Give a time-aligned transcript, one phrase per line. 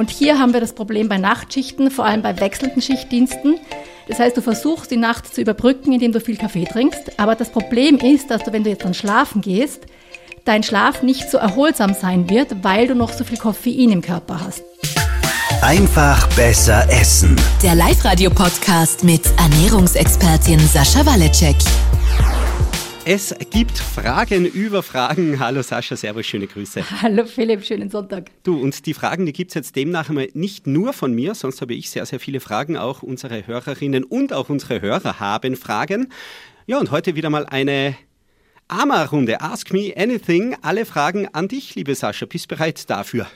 [0.00, 3.58] Und hier haben wir das Problem bei Nachtschichten, vor allem bei wechselnden Schichtdiensten.
[4.08, 7.20] Das heißt, du versuchst die Nacht zu überbrücken, indem du viel Kaffee trinkst.
[7.20, 9.82] Aber das Problem ist, dass du, wenn du jetzt dann schlafen gehst,
[10.46, 14.40] dein Schlaf nicht so erholsam sein wird, weil du noch so viel Koffein im Körper
[14.40, 14.62] hast.
[15.60, 17.36] Einfach besser essen.
[17.62, 21.56] Der Live-Radio-Podcast mit Ernährungsexpertin Sascha Waleczek.
[23.06, 25.40] Es gibt Fragen über Fragen.
[25.40, 26.84] Hallo Sascha, servus, schöne Grüße.
[27.02, 28.30] Hallo Philipp, schönen Sonntag.
[28.42, 31.62] Du, und die Fragen, die gibt es jetzt demnach einmal nicht nur von mir, sonst
[31.62, 32.76] habe ich sehr, sehr viele Fragen.
[32.76, 36.12] Auch unsere Hörerinnen und auch unsere Hörer haben Fragen.
[36.66, 37.96] Ja, und heute wieder mal eine
[38.68, 39.40] AMA-Runde.
[39.40, 40.54] Ask me anything.
[40.60, 42.26] Alle Fragen an dich, liebe Sascha.
[42.26, 43.26] Bist bereit dafür?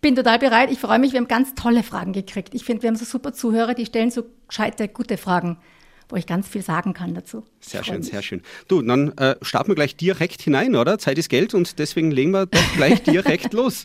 [0.00, 0.72] Bin total bereit.
[0.72, 1.12] Ich freue mich.
[1.12, 2.54] Wir haben ganz tolle Fragen gekriegt.
[2.54, 5.58] Ich finde, wir haben so super Zuhörer, die stellen so gescheite, gute Fragen,
[6.10, 7.44] wo ich ganz viel sagen kann dazu.
[7.60, 8.42] Sehr schön, sehr schön.
[8.68, 10.98] Du, dann äh, starten wir gleich direkt hinein, oder?
[10.98, 13.84] Zeit ist Geld und deswegen legen wir doch gleich direkt los.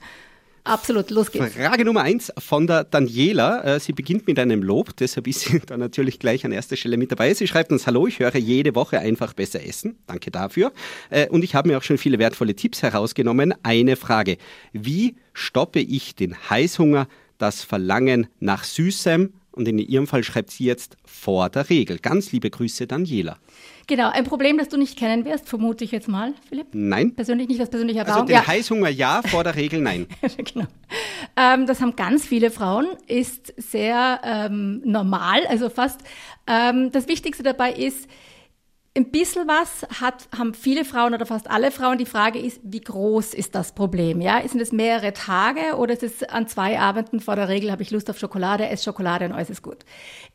[0.66, 1.54] Absolut, los geht's.
[1.54, 3.76] Frage Nummer eins von der Daniela.
[3.76, 6.98] Äh, sie beginnt mit einem Lob, deshalb ist sie da natürlich gleich an erster Stelle
[6.98, 7.32] mit dabei.
[7.36, 9.96] Sie schreibt uns, hallo, ich höre jede Woche einfach besser essen.
[10.08, 10.74] Danke dafür.
[11.12, 13.54] Äh, und ich habe mir auch schon viele wertvolle Tipps herausgenommen.
[13.62, 14.38] Eine Frage.
[14.74, 17.08] Wie stoppe ich den Heißhunger,
[17.38, 21.98] das Verlangen nach Süßem und in ihrem Fall schreibt sie jetzt vor der Regel.
[22.00, 23.38] Ganz liebe Grüße, Daniela.
[23.88, 26.68] Genau, ein Problem, das du nicht kennen wirst, vermute ich jetzt mal, Philipp.
[26.74, 27.16] Nein.
[27.16, 28.24] Persönlich nicht, das persönliche Erfahrung.
[28.24, 28.48] Also den ja.
[28.48, 30.08] Heißhunger ja, vor der Regel nein.
[30.38, 30.66] genau.
[31.36, 36.02] Ähm, das haben ganz viele Frauen, ist sehr ähm, normal, also fast.
[36.48, 38.08] Ähm, das Wichtigste dabei ist,
[38.98, 41.98] ein bisschen was hat, haben viele Frauen oder fast alle Frauen.
[41.98, 44.22] Die Frage ist, wie groß ist das Problem?
[44.22, 47.84] Ja, sind es mehrere Tage oder ist es an zwei Abenden vor der Regel habe
[47.84, 49.80] ich Lust auf Schokolade, esse Schokolade und alles ist gut.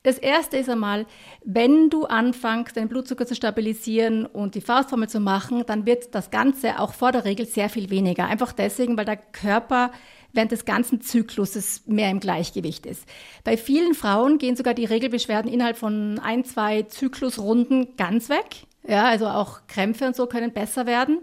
[0.03, 1.07] Das erste ist einmal,
[1.43, 6.31] wenn du anfängst, deinen Blutzucker zu stabilisieren und die Faustformel zu machen, dann wird das
[6.31, 8.27] Ganze auch vor der Regel sehr viel weniger.
[8.27, 9.91] Einfach deswegen, weil der Körper
[10.33, 13.05] während des ganzen Zykluses mehr im Gleichgewicht ist.
[13.45, 18.67] Bei vielen Frauen gehen sogar die Regelbeschwerden innerhalb von ein, zwei Zyklusrunden ganz weg.
[18.87, 21.19] Ja, also auch Krämpfe und so können besser werden.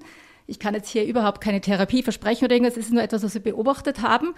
[0.49, 3.33] Ich kann jetzt hier überhaupt keine Therapie versprechen oder irgendwas, es ist nur etwas, was
[3.33, 4.33] wir beobachtet haben.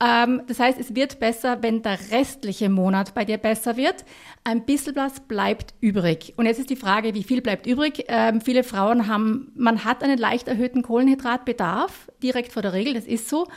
[0.00, 4.04] Ähm, das heißt, es wird besser, wenn der restliche Monat bei dir besser wird.
[4.44, 6.34] Ein bisschen was bleibt übrig.
[6.36, 8.04] Und jetzt ist die Frage, wie viel bleibt übrig?
[8.06, 13.06] Ähm, viele Frauen haben, man hat einen leicht erhöhten Kohlenhydratbedarf direkt vor der Regel, das
[13.06, 13.48] ist so.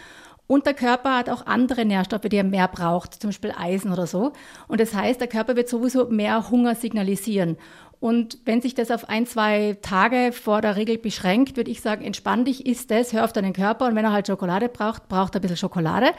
[0.52, 4.06] Und der Körper hat auch andere Nährstoffe, die er mehr braucht, zum Beispiel Eisen oder
[4.06, 4.34] so.
[4.68, 7.56] Und das heißt, der Körper wird sowieso mehr Hunger signalisieren.
[8.02, 12.04] Und wenn sich das auf ein, zwei Tage vor der Regel beschränkt, würde ich sagen,
[12.04, 15.36] entspann dich, isst das, hör auf deinen Körper und wenn er halt Schokolade braucht, braucht
[15.36, 16.12] er ein bisschen Schokolade.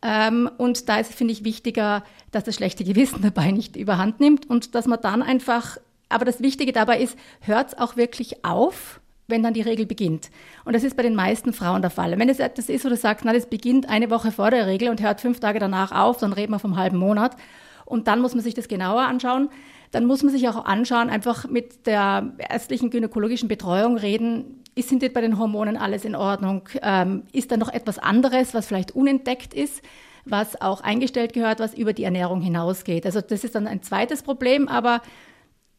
[0.00, 4.48] Ähm, und da ist, finde ich, wichtiger, dass das schlechte Gewissen dabei nicht überhand nimmt
[4.48, 5.76] und dass man dann einfach,
[6.08, 10.30] aber das Wichtige dabei ist, hört auch wirklich auf, wenn dann die Regel beginnt.
[10.64, 12.18] Und das ist bei den meisten Frauen der Fall.
[12.18, 14.90] Wenn es das ist, wo du sagst, na, das beginnt eine Woche vor der Regel
[14.90, 17.36] und hört fünf Tage danach auf, dann reden wir vom halben Monat.
[17.84, 19.48] Und dann muss man sich das genauer anschauen.
[19.90, 25.12] Dann muss man sich auch anschauen, einfach mit der ärztlichen gynäkologischen Betreuung reden, ist, sind
[25.14, 26.68] bei den Hormonen alles in Ordnung?
[26.82, 29.82] Ähm, ist da noch etwas anderes, was vielleicht unentdeckt ist,
[30.24, 33.06] was auch eingestellt gehört, was über die Ernährung hinausgeht?
[33.06, 35.00] Also das ist dann ein zweites Problem, aber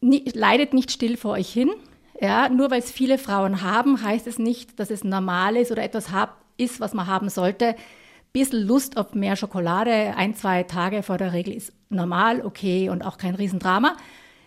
[0.00, 1.70] nie, leidet nicht still vor euch hin.
[2.20, 5.82] Ja, nur weil es viele Frauen haben, heißt es nicht, dass es normal ist oder
[5.82, 7.76] etwas hab, ist, was man haben sollte.
[8.32, 13.02] Bisschen Lust auf mehr Schokolade, ein, zwei Tage vor der Regel ist normal, okay und
[13.02, 13.96] auch kein Riesendrama.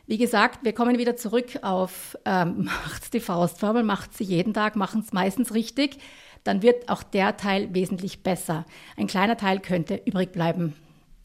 [0.07, 4.75] Wie gesagt, wir kommen wieder zurück auf ähm, macht die Faustformel, macht sie jeden Tag,
[4.75, 5.99] machen es meistens richtig,
[6.43, 8.65] dann wird auch der Teil wesentlich besser.
[8.97, 10.73] Ein kleiner Teil könnte übrig bleiben.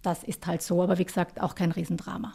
[0.03, 2.35] Das ist halt so, aber wie gesagt, auch kein Riesendrama.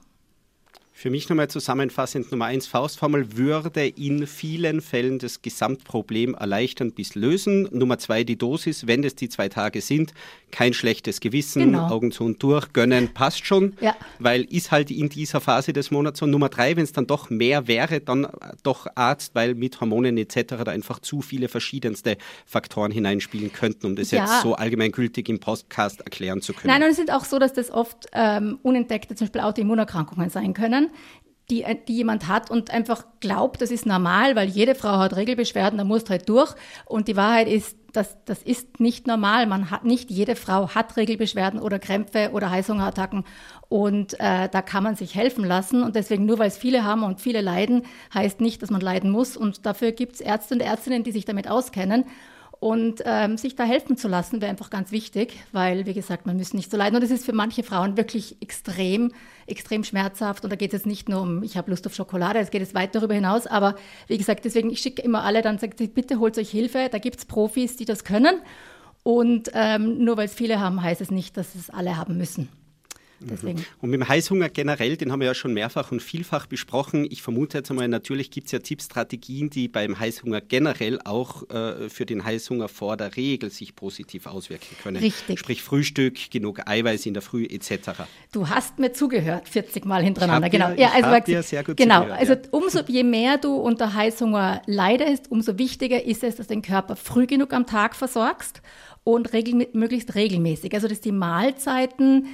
[0.99, 7.15] Für mich nochmal zusammenfassend, Nummer eins, Faustformel würde in vielen Fällen das Gesamtproblem erleichtern bis
[7.15, 7.69] lösen.
[7.71, 10.13] Nummer zwei, die Dosis, wenn es die zwei Tage sind,
[10.51, 11.87] kein schlechtes Gewissen, genau.
[11.87, 13.95] Augen zu und durch, gönnen, passt schon, ja.
[14.17, 16.25] weil ist halt in dieser Phase des Monats so.
[16.25, 18.27] Nummer drei, wenn es dann doch mehr wäre, dann
[18.63, 20.65] doch Arzt, weil mit Hormonen etc.
[20.65, 24.25] da einfach zu viele verschiedenste Faktoren hineinspielen könnten, um das ja.
[24.25, 26.73] jetzt so allgemeingültig im Podcast erklären zu können.
[26.73, 30.53] Nein, und es ist auch so, dass das oft ähm, unentdeckte, zum Beispiel Autoimmunerkrankungen sein
[30.53, 30.88] können
[31.49, 35.77] die, die jemand hat und einfach glaubt, das ist normal, weil jede Frau hat Regelbeschwerden,
[35.77, 36.53] da musst halt durch.
[36.85, 39.47] Und die Wahrheit ist, das, das ist nicht normal.
[39.47, 43.25] Man hat nicht jede Frau hat Regelbeschwerden oder Krämpfe oder Heißhungerattacken
[43.67, 45.81] und äh, da kann man sich helfen lassen.
[45.81, 47.83] Und deswegen nur weil es viele haben und viele leiden,
[48.13, 49.35] heißt nicht, dass man leiden muss.
[49.35, 52.05] Und dafür gibt es Ärzte und Ärztinnen, die sich damit auskennen.
[52.59, 56.35] Und ähm, sich da helfen zu lassen, wäre einfach ganz wichtig, weil, wie gesagt, man
[56.35, 56.97] muss nicht so leiden.
[56.97, 59.13] Und es ist für manche Frauen wirklich extrem,
[59.47, 60.43] extrem schmerzhaft.
[60.43, 62.61] Und da geht es jetzt nicht nur um, ich habe Lust auf Schokolade, es geht
[62.61, 63.47] jetzt weit darüber hinaus.
[63.47, 63.75] Aber
[64.07, 66.89] wie gesagt, deswegen, ich schicke immer alle, dann sagt bitte holt euch Hilfe.
[66.91, 68.41] Da gibt es Profis, die das können.
[69.03, 72.49] Und ähm, nur weil es viele haben, heißt es nicht, dass es alle haben müssen.
[73.21, 73.65] Deswegen.
[73.81, 77.07] Und mit dem Heißhunger generell, den haben wir ja schon mehrfach und vielfach besprochen.
[77.09, 81.89] Ich vermute jetzt einmal, natürlich gibt es ja Tippstrategien, die beim Heißhunger generell auch äh,
[81.89, 84.97] für den Heißhunger vor der Regel sich positiv auswirken können.
[84.97, 85.39] Richtig.
[85.39, 88.03] Sprich Frühstück, genug Eiweiß in der Früh etc.
[88.31, 90.47] Du hast mir zugehört, 40 Mal hintereinander.
[90.47, 90.69] Ich genau.
[90.69, 92.01] Dir, ja, also, dir sehr gut genau.
[92.01, 96.53] Zugehört, also umso je mehr du unter Heißhunger leidest, umso wichtiger ist es, dass du
[96.53, 98.61] den Körper früh genug am Tag versorgst
[99.03, 100.73] und regel möglichst regelmäßig.
[100.73, 102.27] Also dass die Mahlzeiten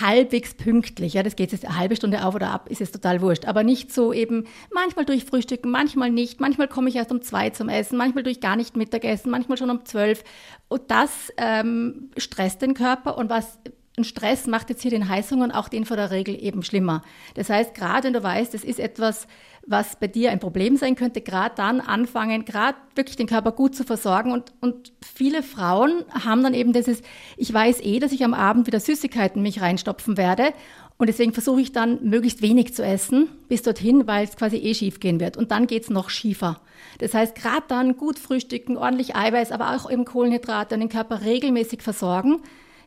[0.00, 1.14] halbwegs pünktlich.
[1.14, 3.46] Ja, das geht jetzt eine halbe Stunde auf oder ab, ist jetzt total wurscht.
[3.46, 6.40] Aber nicht so eben manchmal durch Frühstücken, manchmal nicht.
[6.40, 9.70] Manchmal komme ich erst um zwei zum Essen, manchmal durch gar nicht Mittagessen, manchmal schon
[9.70, 10.24] um zwölf.
[10.68, 13.58] Und das ähm, stresst den Körper und was
[13.98, 17.02] ein Stress macht jetzt hier den Heißhunger und auch den vor der Regel eben schlimmer.
[17.34, 19.26] Das heißt, gerade wenn du weißt, es ist etwas,
[19.66, 23.74] was bei dir ein Problem sein könnte, gerade dann anfangen, gerade wirklich den Körper gut
[23.76, 24.32] zu versorgen.
[24.32, 27.02] Und, und viele Frauen haben dann eben dieses,
[27.36, 30.52] ich weiß eh, dass ich am Abend wieder Süßigkeiten mich reinstopfen werde.
[30.98, 34.74] Und deswegen versuche ich dann möglichst wenig zu essen bis dorthin, weil es quasi eh
[34.74, 35.36] schief gehen wird.
[35.36, 36.60] Und dann geht's noch schiefer.
[36.98, 41.22] Das heißt, gerade dann gut frühstücken, ordentlich Eiweiß, aber auch eben Kohlenhydrate und den Körper
[41.22, 42.40] regelmäßig versorgen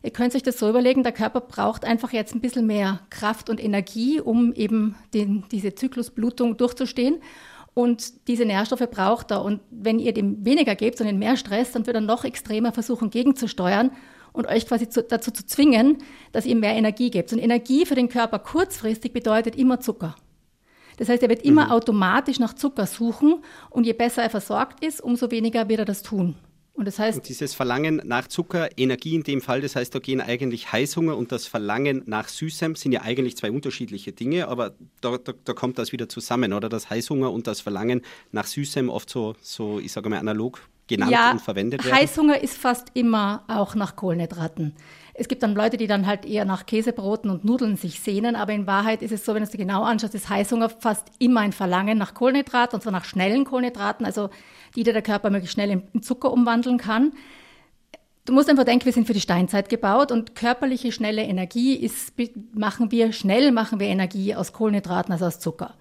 [0.06, 3.50] Ihr könnt euch das so überlegen, der Körper braucht einfach jetzt ein bisschen mehr Kraft
[3.50, 7.16] und Energie, um eben den, diese Zyklusblutung durchzustehen.
[7.74, 9.42] Und diese Nährstoffe braucht er.
[9.42, 13.10] Und wenn ihr dem weniger gebt ihn mehr Stress, dann wird er noch extremer versuchen,
[13.10, 13.90] gegenzusteuern
[14.32, 15.98] und euch quasi zu, dazu zu zwingen,
[16.30, 17.32] dass ihr mehr Energie gebt.
[17.32, 20.14] Und Energie für den Körper kurzfristig bedeutet immer Zucker.
[20.98, 21.72] Das heißt, er wird immer mhm.
[21.72, 26.04] automatisch nach Zucker suchen und je besser er versorgt ist, umso weniger wird er das
[26.04, 26.36] tun.
[26.76, 27.18] Und das heißt.
[27.18, 31.16] Und dieses Verlangen nach Zucker, Energie in dem Fall, das heißt, da gehen eigentlich Heißhunger
[31.16, 35.52] und das Verlangen nach Süßem sind ja eigentlich zwei unterschiedliche Dinge, aber da, da, da
[35.54, 36.68] kommt das wieder zusammen, oder?
[36.68, 41.12] Das Heißhunger und das Verlangen nach Süßem oft so, so ich sage mal, analog genannt
[41.12, 41.96] ja, und verwendet werden.
[41.96, 44.74] Heißhunger ist fast immer auch nach Kohlenhydraten.
[45.14, 48.52] Es gibt dann Leute, die dann halt eher nach Käsebroten und Nudeln sich sehnen, aber
[48.52, 51.40] in Wahrheit ist es so, wenn du es dir genau anschaust, ist Heißhunger fast immer
[51.40, 54.04] ein Verlangen nach Kohlenhydraten, und zwar nach schnellen Kohlenhydraten.
[54.04, 54.28] Also
[54.84, 57.12] die der Körper möglichst schnell in Zucker umwandeln kann.
[58.24, 62.12] Du musst einfach denken, wir sind für die Steinzeit gebaut und körperliche schnelle Energie ist,
[62.52, 65.74] machen wir schnell, machen wir Energie aus Kohlenhydraten als aus Zucker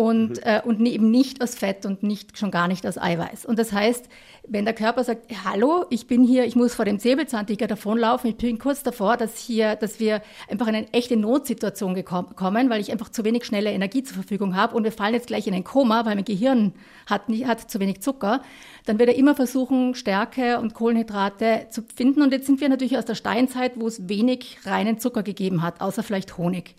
[0.00, 0.42] und, mhm.
[0.44, 3.44] äh, und eben nicht aus Fett und nicht, schon gar nicht aus Eiweiß.
[3.44, 4.08] Und das heißt,
[4.48, 8.36] wenn der Körper sagt, hallo, ich bin hier, ich muss vor dem Säbelzahntiger davonlaufen, ich
[8.36, 12.90] bin kurz davor, dass, hier, dass wir einfach in eine echte Notsituation kommen, weil ich
[12.90, 15.64] einfach zu wenig schnelle Energie zur Verfügung habe und wir fallen jetzt gleich in ein
[15.64, 16.72] Koma, weil mein Gehirn
[17.06, 18.40] hat, nicht, hat zu wenig Zucker,
[18.86, 22.22] dann wird er immer versuchen, Stärke und Kohlenhydrate zu finden.
[22.22, 25.82] Und jetzt sind wir natürlich aus der Steinzeit, wo es wenig reinen Zucker gegeben hat,
[25.82, 26.74] außer vielleicht Honig.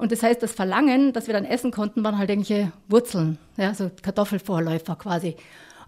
[0.00, 3.74] Und das heißt, das Verlangen, das wir dann essen konnten, waren halt irgendwelche Wurzeln, ja,
[3.74, 5.36] so Kartoffelvorläufer quasi.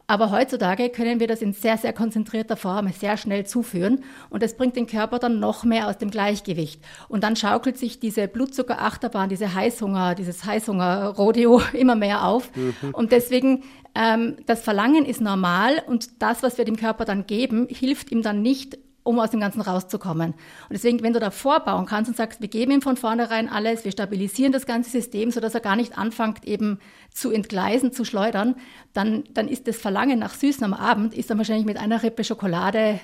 [0.06, 4.59] Aber heutzutage können wir das in sehr, sehr konzentrierter Form sehr schnell zuführen und das
[4.59, 6.82] bringt den Körper dann noch mehr aus dem Gleichgewicht.
[7.09, 12.55] Und dann schaukelt sich diese Blutzuckerachterbahn, diese Heißhunger, dieses Heißhunger-Rodeo immer mehr auf.
[12.55, 12.91] Mhm.
[12.93, 13.62] Und deswegen,
[13.94, 18.20] ähm, das Verlangen ist normal und das, was wir dem Körper dann geben, hilft ihm
[18.20, 20.33] dann nicht, um aus dem Ganzen rauszukommen.
[20.33, 23.85] Und deswegen, wenn du da vorbauen kannst und sagst, wir geben ihm von vornherein alles,
[23.85, 26.79] wir stabilisieren das ganze System, sodass er gar nicht anfängt, eben
[27.13, 28.57] zu entgleisen, zu schleudern,
[28.93, 32.25] dann, dann ist das Verlangen nach Süßen am Abend, ist dann wahrscheinlich mit einer Rippe
[32.25, 33.01] Schokolade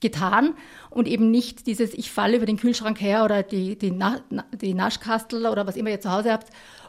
[0.00, 0.54] getan
[0.88, 4.20] und eben nicht dieses, ich falle über den Kühlschrank her oder die, die, Na,
[4.52, 6.48] die Naschkastel oder was immer ihr zu Hause habt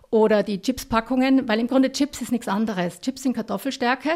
[0.10, 3.00] oder die Chipspackungen, weil im Grunde Chips ist nichts anderes.
[3.01, 4.10] Chips sind Kartoffelstärke,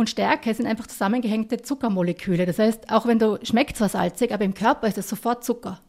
[0.00, 2.46] und Stärke sind einfach zusammengehängte Zuckermoleküle.
[2.46, 5.80] Das heißt, auch wenn du schmeckt zwar salzig, aber im Körper ist es sofort Zucker.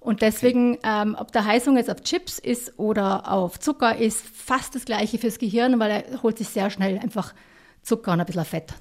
[0.00, 1.02] Und deswegen, okay.
[1.02, 5.18] ähm, ob der Heißung jetzt auf Chips ist oder auf Zucker, ist fast das Gleiche
[5.18, 7.34] fürs Gehirn, weil er holt sich sehr schnell einfach
[7.82, 8.74] Zucker und ein bisschen Fett.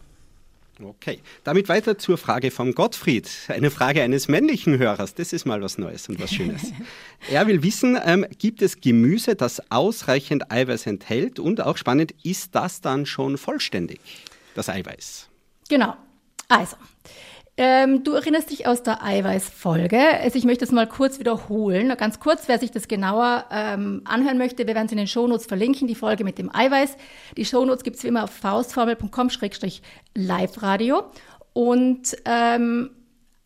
[0.84, 3.28] Okay, damit weiter zur Frage von Gottfried.
[3.48, 5.16] Eine Frage eines männlichen Hörers.
[5.16, 6.72] Das ist mal was Neues und was Schönes.
[7.32, 11.40] er will wissen, ähm, gibt es Gemüse, das ausreichend Eiweiß enthält?
[11.40, 14.00] Und auch spannend, ist das dann schon vollständig?
[14.58, 15.30] Das Eiweiß.
[15.70, 15.96] Genau.
[16.50, 16.76] Also,
[17.60, 20.00] ähm, du erinnerst dich aus der Eiweißfolge.
[20.22, 21.92] Also ich möchte es mal kurz wiederholen.
[21.98, 25.48] Ganz kurz, wer sich das genauer ähm, anhören möchte, wir werden es in den Shownotes
[25.48, 26.96] verlinken, die Folge mit dem Eiweiß.
[27.36, 31.02] Die Shownotes gibt es wie immer auf faustformel.com-live-radio.
[31.54, 32.92] Und ähm,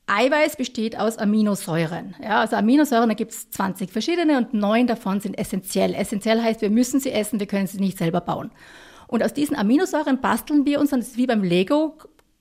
[0.08, 2.16] Eiweiß besteht aus Aminosäuren.
[2.22, 5.94] Ja, also Aminosäuren, da gibt es 20 verschiedene und neun davon sind essentiell.
[5.94, 8.52] Essentiell heißt, wir müssen sie essen, wir können sie nicht selber bauen.
[9.12, 11.98] Und aus diesen Aminosäuren basteln wir uns, das ist wie beim Lego,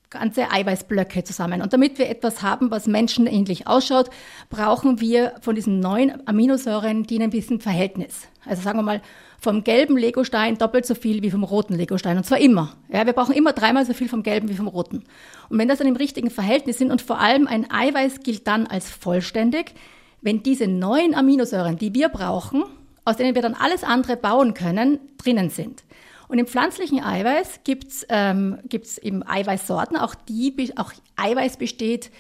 [0.09, 1.63] ganze Eiweißblöcke zusammen.
[1.63, 4.09] Und damit wir etwas haben, was menschenähnlich ausschaut,
[4.51, 8.29] brauchen wir von diesen neun Aminosäuren die in ein bisschen Verhältnis.
[8.47, 9.03] Also sagen wir mal,
[9.41, 12.17] vom gelben Legostein doppelt so viel wie vom roten Legostein.
[12.17, 12.77] Und zwar immer.
[12.89, 15.03] Ja, wir brauchen immer dreimal so viel vom gelben wie vom roten.
[15.49, 18.69] Und wenn das dann im richtigen Verhältnis sind und vor allem ein Eiweiß gilt dann
[18.69, 19.75] als vollständig,
[20.23, 22.63] wenn diese neun Aminosäuren, die wir brauchen,
[23.05, 25.83] aus denen wir dann alles andere bauen können, drinnen sind.
[26.31, 32.13] Und im pflanzlichen Eiweiß gibt's ähm, gibt's eben Eiweißsorten, auch die, auch Eiweiß besteht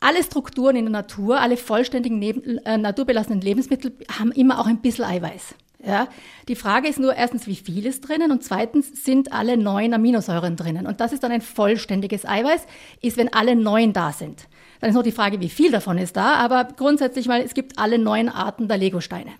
[0.00, 4.80] alle Strukturen in der Natur, alle vollständigen neben, äh, naturbelassenen Lebensmittel haben immer auch ein
[4.80, 5.54] bisschen Eiweiß.
[5.86, 6.08] Ja,
[6.48, 10.56] die Frage ist nur erstens, wie viel ist drinnen und zweitens sind alle neun Aminosäuren
[10.56, 10.86] drinnen.
[10.86, 12.66] Und das ist dann ein vollständiges Eiweiß,
[13.00, 14.48] ist, wenn alle neun da sind.
[14.80, 17.78] Dann ist noch die Frage, wie viel davon ist da, aber grundsätzlich mal, es gibt
[17.78, 19.30] alle neun Arten der Legosteine.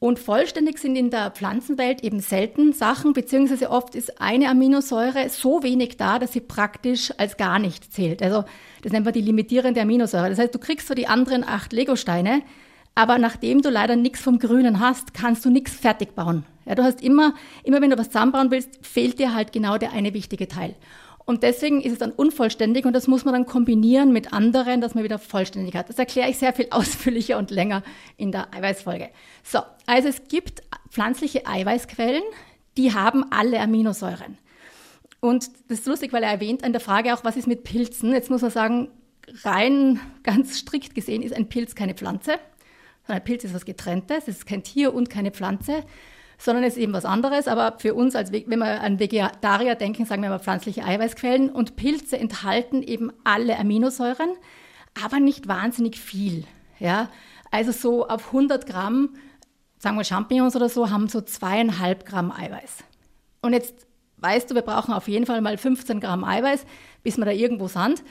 [0.00, 5.62] Und vollständig sind in der Pflanzenwelt eben selten Sachen, beziehungsweise oft ist eine Aminosäure so
[5.62, 8.22] wenig da, dass sie praktisch als gar nicht zählt.
[8.22, 8.44] Also
[8.80, 10.30] das nennt man die limitierende Aminosäure.
[10.30, 12.40] Das heißt, du kriegst so die anderen acht Legosteine,
[12.94, 16.46] aber nachdem du leider nichts vom Grünen hast, kannst du nichts fertig bauen.
[16.64, 19.92] Ja, du hast immer, immer wenn du was zusammenbauen willst, fehlt dir halt genau der
[19.92, 20.76] eine wichtige Teil.
[21.30, 24.96] Und deswegen ist es dann unvollständig und das muss man dann kombinieren mit anderen, dass
[24.96, 25.88] man wieder vollständig hat.
[25.88, 27.84] Das erkläre ich sehr viel ausführlicher und länger
[28.16, 29.10] in der Eiweißfolge.
[29.44, 32.24] So, also es gibt pflanzliche Eiweißquellen,
[32.76, 34.38] die haben alle Aminosäuren.
[35.20, 38.10] Und das ist lustig, weil er erwähnt an der Frage auch, was ist mit Pilzen?
[38.10, 38.88] Jetzt muss man sagen,
[39.44, 42.40] rein ganz strikt gesehen ist ein Pilz keine Pflanze.
[43.06, 45.84] Ein Pilz ist was Getrenntes, es ist kein Tier und keine Pflanze,
[46.40, 47.46] sondern es ist eben was anderes.
[47.46, 51.50] Aber für uns, als wenn wir an Vegetarier denken, sagen wir mal pflanzliche Eiweißquellen.
[51.50, 54.30] Und Pilze enthalten eben alle Aminosäuren,
[55.04, 56.44] aber nicht wahnsinnig viel.
[56.78, 57.10] Ja?
[57.50, 59.10] Also so auf 100 Gramm,
[59.78, 62.84] sagen wir Champignons oder so, haben so zweieinhalb Gramm Eiweiß.
[63.42, 66.64] Und jetzt weißt du, wir brauchen auf jeden Fall mal 15 Gramm Eiweiß,
[67.02, 68.02] bis wir da irgendwo sind.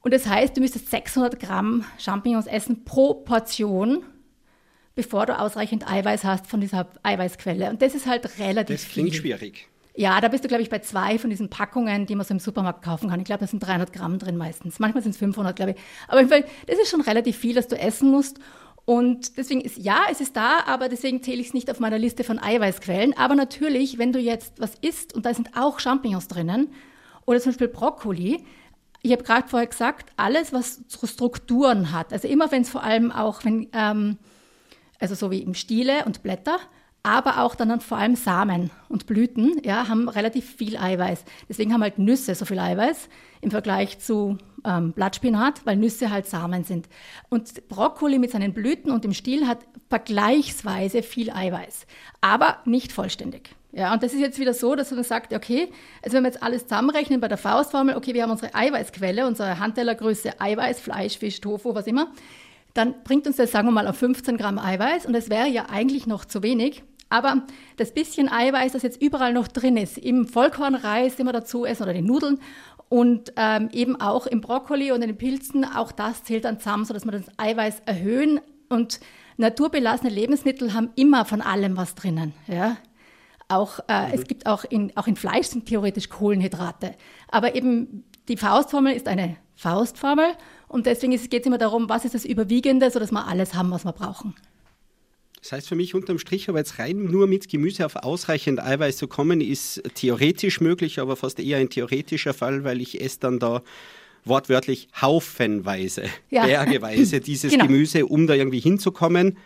[0.00, 4.04] Und das heißt, du müsstest 600 Gramm Champignons essen pro Portion
[4.98, 7.70] bevor du ausreichend Eiweiß hast von dieser Eiweißquelle.
[7.70, 9.20] Und das ist halt relativ Das klingt viel.
[9.20, 9.68] schwierig.
[9.94, 12.40] Ja, da bist du, glaube ich, bei zwei von diesen Packungen, die man so im
[12.40, 13.20] Supermarkt kaufen kann.
[13.20, 14.80] Ich glaube, da sind 300 Gramm drin meistens.
[14.80, 15.76] Manchmal sind es 500, glaube ich.
[16.08, 18.40] Aber das ist schon relativ viel, dass du essen musst.
[18.86, 21.98] Und deswegen ist, ja, es ist da, aber deswegen zähle ich es nicht auf meiner
[21.98, 23.16] Liste von Eiweißquellen.
[23.16, 26.72] Aber natürlich, wenn du jetzt was isst und da sind auch Champignons drinnen
[27.24, 28.42] oder zum Beispiel Brokkoli,
[29.02, 33.12] ich habe gerade vorher gesagt, alles, was Strukturen hat, also immer wenn es vor allem
[33.12, 34.18] auch, wenn ähm,
[34.98, 36.58] also so wie im Stiele und Blätter,
[37.02, 41.24] aber auch dann vor allem Samen und Blüten, ja, haben relativ viel Eiweiß.
[41.48, 43.08] Deswegen haben halt Nüsse so viel Eiweiß
[43.40, 46.88] im Vergleich zu ähm, Blattspinat, weil Nüsse halt Samen sind.
[47.28, 51.86] Und Brokkoli mit seinen Blüten und dem Stiel hat vergleichsweise viel Eiweiß,
[52.20, 53.54] aber nicht vollständig.
[53.72, 55.70] Ja, und das ist jetzt wieder so, dass man sagt, okay,
[56.02, 59.58] also wenn wir jetzt alles zusammenrechnen bei der Faustformel, okay, wir haben unsere Eiweißquelle, unsere
[59.58, 62.08] Handtellergröße Eiweiß, Fleisch, Fisch, Tofu, was immer,
[62.74, 65.66] dann bringt uns das, sagen wir mal, auf 15 Gramm Eiweiß und das wäre ja
[65.70, 66.82] eigentlich noch zu wenig.
[67.10, 67.46] Aber
[67.76, 71.84] das bisschen Eiweiß, das jetzt überall noch drin ist, im Vollkornreis, den wir dazu essen
[71.84, 72.38] oder den Nudeln
[72.88, 76.84] und ähm, eben auch im Brokkoli und in den Pilzen, auch das zählt dann zusammen,
[76.84, 78.40] sodass wir das Eiweiß erhöhen.
[78.68, 79.00] Und
[79.36, 82.34] naturbelassene Lebensmittel haben immer von allem was drinnen.
[82.46, 82.76] Ja?
[83.48, 84.14] Auch, äh, mhm.
[84.14, 86.94] Es gibt auch in, auch in Fleisch sind theoretisch Kohlenhydrate.
[87.30, 90.26] Aber eben die Faustformel ist eine Faustformel
[90.68, 93.84] und deswegen geht es immer darum, was ist das Überwiegende, sodass wir alles haben, was
[93.84, 94.34] wir brauchen.
[95.40, 98.96] Das heißt für mich unterm Strich, aber jetzt rein nur mit Gemüse auf ausreichend Eiweiß
[98.96, 103.38] zu kommen, ist theoretisch möglich, aber fast eher ein theoretischer Fall, weil ich esse dann
[103.38, 103.62] da
[104.24, 106.44] wortwörtlich haufenweise, ja.
[106.44, 107.66] bergeweise dieses genau.
[107.66, 109.38] Gemüse, um da irgendwie hinzukommen.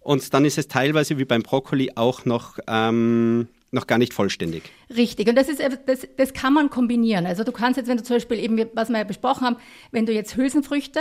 [0.00, 4.62] Und dann ist es teilweise wie beim Brokkoli auch noch ähm, noch gar nicht vollständig.
[4.94, 7.26] Richtig, und das, ist, das, das kann man kombinieren.
[7.26, 9.56] Also du kannst jetzt, wenn du zum Beispiel eben, was wir ja besprochen haben,
[9.90, 11.00] wenn du jetzt Hülsenfrüchte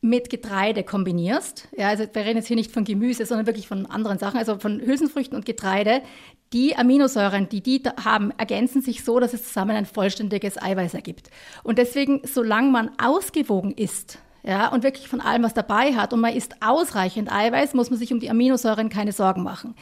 [0.00, 3.86] mit Getreide kombinierst, ja, also wir reden jetzt hier nicht von Gemüse, sondern wirklich von
[3.86, 6.02] anderen Sachen, also von Hülsenfrüchten und Getreide,
[6.52, 11.30] die Aminosäuren, die die haben, ergänzen sich so, dass es zusammen ein vollständiges Eiweiß ergibt.
[11.62, 16.20] Und deswegen, solange man ausgewogen ist, ja, und wirklich von allem was dabei hat und
[16.20, 19.76] man isst ausreichend Eiweiß, muss man sich um die Aminosäuren keine Sorgen machen.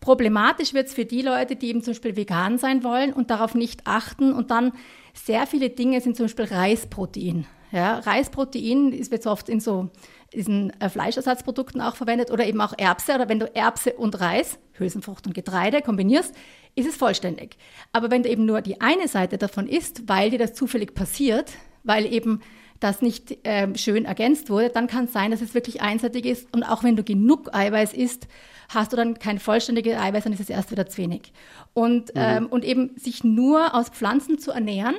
[0.00, 3.54] Problematisch wird es für die Leute, die eben zum Beispiel vegan sein wollen und darauf
[3.54, 4.72] nicht achten und dann
[5.14, 7.46] sehr viele Dinge sind zum Beispiel Reisprotein.
[7.72, 9.90] Ja, Reisprotein ist jetzt oft in so
[10.32, 13.14] diesen äh, Fleischersatzprodukten auch verwendet oder eben auch Erbse.
[13.14, 16.34] Oder wenn du Erbse und Reis, Hülsenfrucht und Getreide kombinierst,
[16.74, 17.56] ist es vollständig.
[17.92, 21.52] Aber wenn du eben nur die eine Seite davon isst, weil dir das zufällig passiert,
[21.82, 22.40] weil eben
[22.80, 26.52] das nicht äh, schön ergänzt wurde, dann kann es sein, dass es wirklich einseitig ist.
[26.52, 28.28] Und auch wenn du genug Eiweiß isst,
[28.68, 31.32] hast du dann kein vollständiges Eiweiß, dann ist es erst wieder zu wenig.
[31.74, 32.20] Und, mhm.
[32.20, 34.96] ähm, und eben sich nur aus Pflanzen zu ernähren,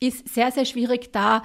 [0.00, 1.42] ist sehr, sehr schwierig da.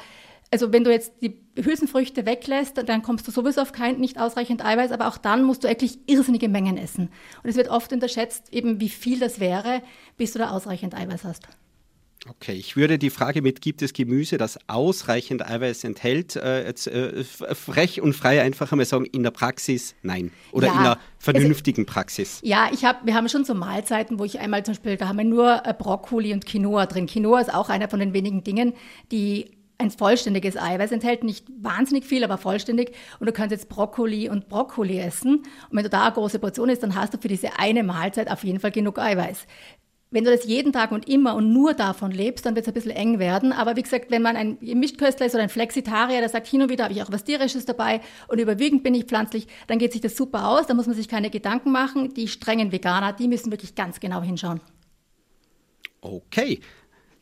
[0.51, 4.63] Also wenn du jetzt die Hülsenfrüchte weglässt, dann kommst du sowieso auf kein nicht ausreichend
[4.65, 7.10] Eiweiß, aber auch dann musst du wirklich irrsinnige Mengen essen.
[7.44, 9.82] Und es wird oft unterschätzt, eben wie viel das wäre,
[10.18, 11.48] bis du da ausreichend Eiweiß hast.
[12.29, 16.85] Okay, ich würde die Frage mit, gibt es Gemüse, das ausreichend Eiweiß enthält, äh, jetzt,
[16.85, 20.31] äh, frech und frei einfach einmal sagen, in der Praxis nein.
[20.51, 22.39] Oder ja, in einer vernünftigen also, Praxis.
[22.43, 25.17] Ja, ich hab, wir haben schon so Mahlzeiten, wo ich einmal zum Beispiel, da haben
[25.17, 27.07] wir nur äh, Brokkoli und Quinoa drin.
[27.07, 28.73] Quinoa ist auch einer von den wenigen Dingen,
[29.11, 32.93] die ein vollständiges Eiweiß enthält, nicht wahnsinnig viel, aber vollständig.
[33.19, 35.37] Und du kannst jetzt Brokkoli und Brokkoli essen.
[35.37, 38.29] Und wenn du da eine große Portion isst, dann hast du für diese eine Mahlzeit
[38.29, 39.47] auf jeden Fall genug Eiweiß.
[40.13, 42.74] Wenn du das jeden Tag und immer und nur davon lebst, dann wird es ein
[42.74, 43.53] bisschen eng werden.
[43.53, 46.70] Aber wie gesagt, wenn man ein Mischköstler ist oder ein Flexitarier, der sagt, hin und
[46.70, 50.01] wieder habe ich auch was Tierisches dabei und überwiegend bin ich pflanzlich, dann geht sich
[50.01, 50.68] das super aus.
[50.68, 52.13] Da muss man sich keine Gedanken machen.
[52.13, 54.60] Die strengen Veganer, die müssen wirklich ganz genau hinschauen.
[56.01, 56.60] Okay.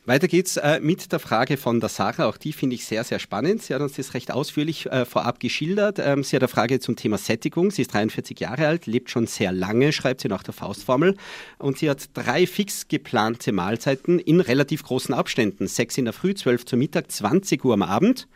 [0.06, 2.26] Weiter geht's äh, mit der Frage von der Sarah.
[2.26, 3.62] Auch die finde ich sehr, sehr spannend.
[3.62, 5.98] Sie hat uns das recht ausführlich äh, vorab geschildert.
[5.98, 7.70] Ähm, sie hat eine Frage zum Thema Sättigung.
[7.70, 11.16] Sie ist 43 Jahre alt, lebt schon sehr lange, schreibt sie nach der Faustformel.
[11.58, 15.66] Und sie hat drei fix geplante Mahlzeiten in relativ großen Abständen.
[15.66, 18.26] Sechs in der Früh, zwölf zum Mittag, 20 Uhr am Abend.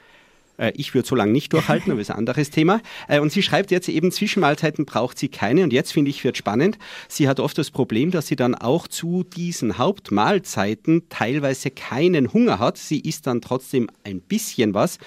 [0.57, 2.81] Äh, ich würde so lange nicht durchhalten, aber ist ein anderes Thema.
[3.09, 5.63] Äh, und sie schreibt jetzt eben, Zwischenmahlzeiten braucht sie keine.
[5.63, 6.79] Und jetzt finde ich, wird spannend.
[7.09, 12.59] Sie hat oft das Problem, dass sie dann auch zu diesen Hauptmahlzeiten teilweise keinen Hunger
[12.59, 12.79] hat.
[12.79, 14.99] Sie isst dann trotzdem ein bisschen was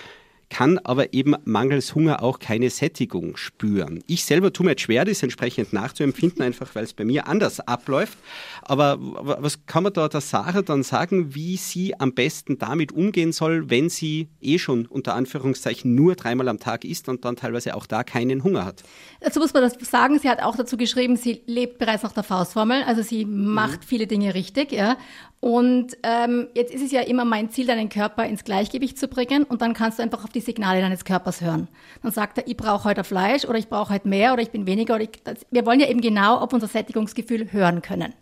[0.49, 4.03] kann aber eben mangels Hunger auch keine Sättigung spüren.
[4.07, 7.59] Ich selber tue mir jetzt schwer, das entsprechend nachzuempfinden, einfach weil es bei mir anders
[7.59, 8.17] abläuft.
[8.61, 13.31] Aber was kann man da der Sarah dann sagen, wie sie am besten damit umgehen
[13.31, 17.75] soll, wenn sie eh schon unter Anführungszeichen nur dreimal am Tag isst und dann teilweise
[17.75, 18.83] auch da keinen Hunger hat?
[19.19, 22.23] Dazu muss man das sagen, sie hat auch dazu geschrieben, sie lebt bereits nach der
[22.23, 23.85] Faustformel, also sie macht mhm.
[23.85, 24.97] viele Dinge richtig, ja.
[25.39, 29.43] Und ähm, jetzt ist es ja immer mein Ziel, deinen Körper ins Gleichgewicht zu bringen
[29.43, 31.67] und dann kannst du einfach auf die Signale deines Körpers hören.
[32.01, 34.65] Dann sagt er, ich brauche heute Fleisch oder ich brauche heute mehr oder ich bin
[34.65, 34.95] weniger.
[34.95, 38.13] Oder ich, das, wir wollen ja eben genau auf unser Sättigungsgefühl hören können.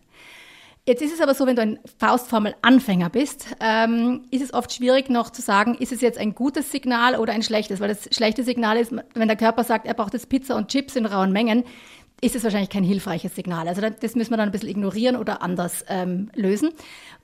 [0.88, 5.10] Jetzt ist es aber so, wenn du ein Faustformel-Anfänger bist, ähm, ist es oft schwierig
[5.10, 7.80] noch zu sagen, ist es jetzt ein gutes Signal oder ein schlechtes?
[7.80, 10.96] Weil das schlechte Signal ist, wenn der Körper sagt, er braucht jetzt Pizza und Chips
[10.96, 11.64] in rauen Mengen,
[12.22, 13.68] ist es wahrscheinlich kein hilfreiches Signal.
[13.68, 16.70] Also das müssen wir dann ein bisschen ignorieren oder anders ähm, lösen.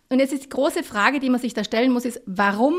[0.10, 2.76] Und jetzt ist die große Frage, die man sich da stellen muss, ist, warum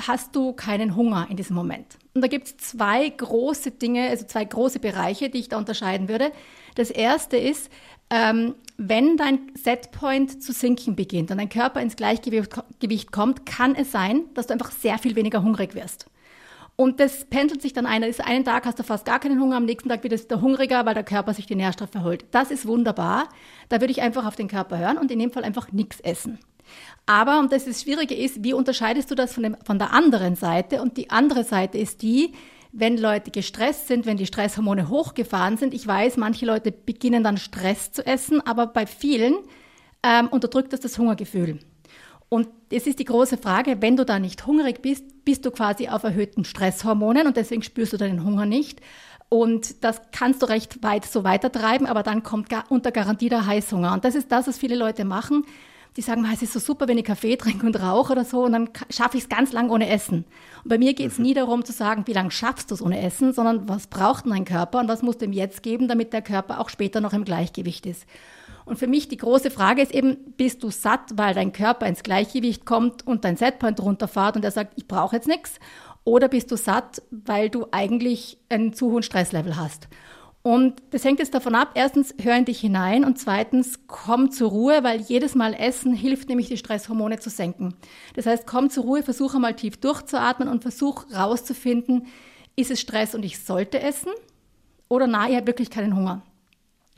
[0.00, 1.98] hast du keinen Hunger in diesem Moment?
[2.14, 6.08] Und da gibt es zwei große Dinge, also zwei große Bereiche, die ich da unterscheiden
[6.08, 6.32] würde.
[6.74, 7.70] Das erste ist,
[8.10, 13.92] ähm, wenn dein Setpoint zu sinken beginnt und dein Körper ins Gleichgewicht kommt, kann es
[13.92, 16.06] sein, dass du einfach sehr viel weniger hungrig wirst.
[16.76, 18.02] Und das pendelt sich dann ein.
[18.02, 20.40] Ist einen Tag hast du fast gar keinen Hunger, am nächsten Tag wird es wieder
[20.40, 22.24] hungriger, weil der Körper sich die Nährstoffe holt.
[22.30, 23.28] Das ist wunderbar.
[23.68, 26.38] Da würde ich einfach auf den Körper hören und in dem Fall einfach nichts essen.
[27.06, 30.36] Aber, und das ist Schwierige ist, wie unterscheidest du das von, dem, von der anderen
[30.36, 30.80] Seite?
[30.80, 32.32] Und die andere Seite ist die,
[32.72, 35.74] wenn Leute gestresst sind, wenn die Stresshormone hochgefahren sind.
[35.74, 39.34] Ich weiß, manche Leute beginnen dann Stress zu essen, aber bei vielen
[40.02, 41.58] ähm, unterdrückt das das Hungergefühl.
[42.32, 45.88] Und es ist die große Frage, wenn du da nicht hungrig bist, bist du quasi
[45.88, 48.80] auf erhöhten Stresshormonen und deswegen spürst du deinen Hunger nicht.
[49.28, 53.92] Und das kannst du recht weit so weitertreiben, aber dann kommt unter Garantie der Heißhunger.
[53.92, 55.44] Und das ist das, was viele Leute machen.
[55.98, 58.52] Die sagen, es ist so super, wenn ich Kaffee trinke und rauche oder so, und
[58.52, 60.24] dann schaffe ich es ganz lang ohne Essen.
[60.64, 61.24] Und bei mir geht es mhm.
[61.24, 64.46] nie darum zu sagen, wie lange schaffst du es ohne Essen, sondern was braucht dein
[64.46, 67.26] Körper und was musst du ihm jetzt geben, damit der Körper auch später noch im
[67.26, 68.06] Gleichgewicht ist.
[68.64, 72.02] Und für mich die große Frage ist eben, bist du satt, weil dein Körper ins
[72.02, 75.58] Gleichgewicht kommt und dein Setpoint runterfährt und er sagt, ich brauche jetzt nichts?
[76.04, 79.88] Oder bist du satt, weil du eigentlich einen zu hohen Stresslevel hast?
[80.42, 84.50] Und das hängt jetzt davon ab, erstens, hör in dich hinein und zweitens, komm zur
[84.50, 87.74] Ruhe, weil jedes Mal Essen hilft nämlich, die Stresshormone zu senken.
[88.16, 92.08] Das heißt, komm zur Ruhe, versuche mal tief durchzuatmen und versuch rauszufinden,
[92.56, 94.10] ist es Stress und ich sollte essen?
[94.88, 96.22] Oder na, ich habe wirklich keinen Hunger.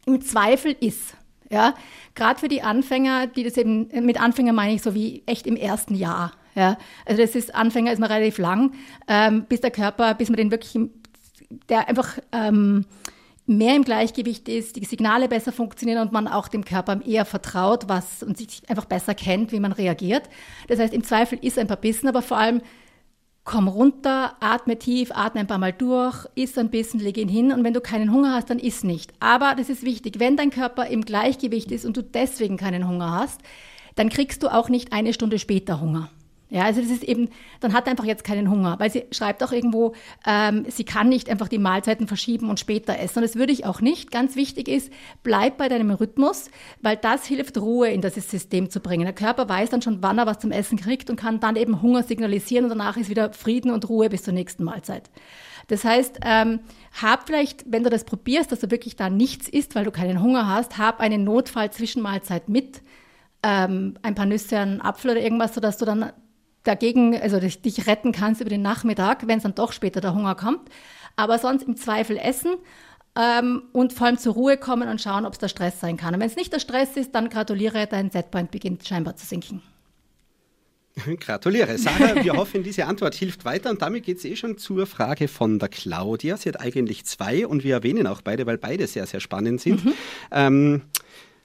[0.06, 1.14] Im Zweifel ist.
[1.54, 1.76] Ja,
[2.16, 5.54] gerade für die Anfänger, die das eben, mit Anfänger meine ich so wie echt im
[5.54, 6.32] ersten Jahr.
[6.56, 8.72] Ja, also das ist, Anfänger ist man relativ lang,
[9.06, 10.76] ähm, bis der Körper, bis man den wirklich,
[11.68, 12.86] der einfach ähm,
[13.46, 17.84] mehr im Gleichgewicht ist, die Signale besser funktionieren und man auch dem Körper eher vertraut,
[17.86, 20.28] was und sich einfach besser kennt, wie man reagiert.
[20.66, 22.62] Das heißt, im Zweifel ist ein paar Bissen, aber vor allem
[23.44, 27.52] komm runter, atme tief, atme ein paar Mal durch, iss ein bisschen, leg ihn hin
[27.52, 29.12] und wenn du keinen Hunger hast, dann iss nicht.
[29.20, 33.12] Aber das ist wichtig, wenn dein Körper im Gleichgewicht ist und du deswegen keinen Hunger
[33.12, 33.40] hast,
[33.96, 36.10] dann kriegst du auch nicht eine Stunde später Hunger.
[36.50, 37.30] Ja, also das ist eben,
[37.60, 39.94] dann hat er einfach jetzt keinen Hunger, weil sie schreibt auch irgendwo,
[40.26, 43.18] ähm, sie kann nicht einfach die Mahlzeiten verschieben und später essen.
[43.18, 44.10] Und das würde ich auch nicht.
[44.10, 48.80] Ganz wichtig ist, bleib bei deinem Rhythmus, weil das hilft, Ruhe in das System zu
[48.80, 49.04] bringen.
[49.04, 51.80] Der Körper weiß dann schon, wann er was zum Essen kriegt und kann dann eben
[51.80, 55.10] Hunger signalisieren und danach ist wieder Frieden und Ruhe bis zur nächsten Mahlzeit.
[55.68, 56.60] Das heißt, ähm,
[57.00, 60.22] hab vielleicht, wenn du das probierst, dass du wirklich da nichts isst, weil du keinen
[60.22, 62.82] Hunger hast, hab eine Notfall-Zwischenmahlzeit mit,
[63.42, 66.12] ähm, ein paar Nüsse, einen Apfel oder irgendwas, sodass du dann
[66.64, 70.14] dagegen, also dich, dich retten kannst über den Nachmittag, wenn es dann doch später der
[70.14, 70.68] Hunger kommt.
[71.16, 72.56] Aber sonst im Zweifel essen
[73.16, 76.14] ähm, und vor allem zur Ruhe kommen und schauen, ob es der Stress sein kann.
[76.14, 79.62] Und wenn es nicht der Stress ist, dann gratuliere, dein Setpoint beginnt scheinbar zu sinken.
[81.20, 81.76] Gratuliere.
[81.78, 83.70] Sarah, wir hoffen, diese Antwort hilft weiter.
[83.70, 86.36] Und damit geht es eh schon zur Frage von der Claudia.
[86.36, 89.84] Sie hat eigentlich zwei und wir erwähnen auch beide, weil beide sehr, sehr spannend sind.
[89.84, 89.92] Mhm.
[90.30, 90.82] Ähm,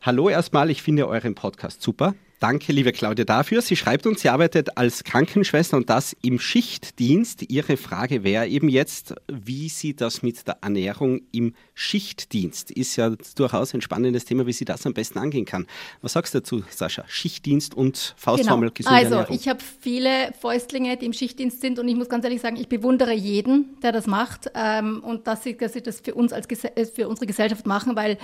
[0.02, 2.16] hallo erstmal, ich finde euren Podcast super.
[2.40, 3.62] Danke, liebe Claudia, dafür.
[3.62, 7.52] Sie schreibt uns, sie arbeitet als Krankenschwester und das im Schichtdienst.
[7.52, 13.14] Ihre Frage wäre eben jetzt, wie sie das mit der Ernährung im Schichtdienst ist ja
[13.36, 15.68] durchaus ein spannendes Thema, wie sie das am besten angehen kann.
[16.02, 17.04] Was sagst du dazu, Sascha?
[17.08, 18.74] Schichtdienst und Faustformel genau.
[18.74, 19.32] gesunde also, Ernährung.
[19.32, 22.56] Also, ich habe viele Fäustlinge, die im Schichtdienst sind und ich muss ganz ehrlich sagen,
[22.56, 26.32] ich bewundere jeden, der das macht ähm, und dass sie, dass sie das für uns
[26.32, 26.48] als
[26.96, 28.18] für unsere Gesellschaft machen, weil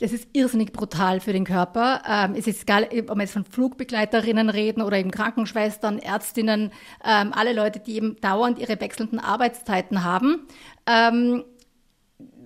[0.00, 2.02] das ist irrsinnig brutal für den Körper.
[2.08, 6.72] Ähm, es ist egal, ob wir jetzt von Flugbegleiterinnen reden oder eben Krankenschwestern, Ärztinnen,
[7.04, 10.46] ähm, alle Leute, die eben dauernd ihre wechselnden Arbeitszeiten haben.
[10.86, 11.44] Ähm,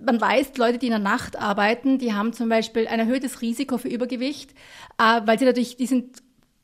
[0.05, 3.77] man weiß, Leute, die in der Nacht arbeiten, die haben zum Beispiel ein erhöhtes Risiko
[3.77, 4.51] für Übergewicht,
[4.97, 6.21] äh, weil sie natürlich, die sind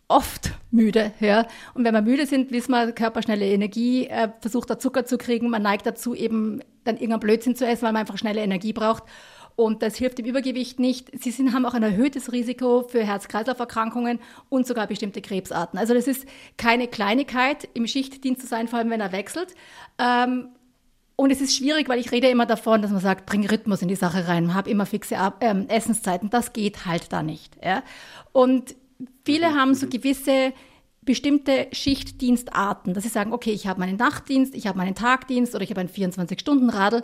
[0.08, 1.14] oft müde.
[1.20, 1.48] Ja.
[1.74, 5.18] Und wenn wir müde sind, wissen wir, Körper schnelle Energie, äh, versucht da Zucker zu
[5.18, 5.50] kriegen.
[5.50, 9.04] Man neigt dazu, eben dann irgendein Blödsinn zu essen, weil man einfach schnelle Energie braucht.
[9.56, 11.12] Und das hilft dem Übergewicht nicht.
[11.22, 15.80] Sie sind, haben auch ein erhöhtes Risiko für Herz-Kreislauf-Erkrankungen und sogar bestimmte Krebsarten.
[15.80, 16.26] Also das ist
[16.58, 19.56] keine Kleinigkeit, im Schichtdienst zu sein, vor allem wenn er wechselt.
[19.98, 20.50] Ähm,
[21.16, 23.88] und es ist schwierig, weil ich rede immer davon, dass man sagt, bring Rhythmus in
[23.88, 26.30] die Sache rein, hab immer fixe ähm, Essenszeiten.
[26.30, 27.56] Das geht halt da nicht.
[27.64, 27.84] Ja?
[28.34, 28.76] Und
[29.24, 30.52] viele haben so gewisse
[31.06, 35.64] bestimmte Schichtdienstarten, dass sie sagen, okay, ich habe meinen Nachtdienst, ich habe meinen Tagdienst oder
[35.64, 37.04] ich habe einen 24-Stunden-Radl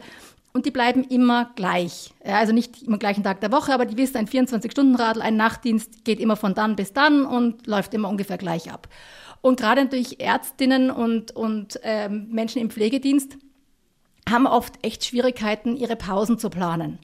[0.53, 2.13] und die bleiben immer gleich.
[2.25, 6.03] Ja, also nicht immer gleichen Tag der Woche, aber die wissen, ein 24-Stunden-Radl, ein Nachtdienst
[6.03, 8.87] geht immer von dann bis dann und läuft immer ungefähr gleich ab.
[9.41, 13.37] Und gerade natürlich Ärztinnen und, und ähm, Menschen im Pflegedienst
[14.29, 16.99] haben oft echt Schwierigkeiten, ihre Pausen zu planen.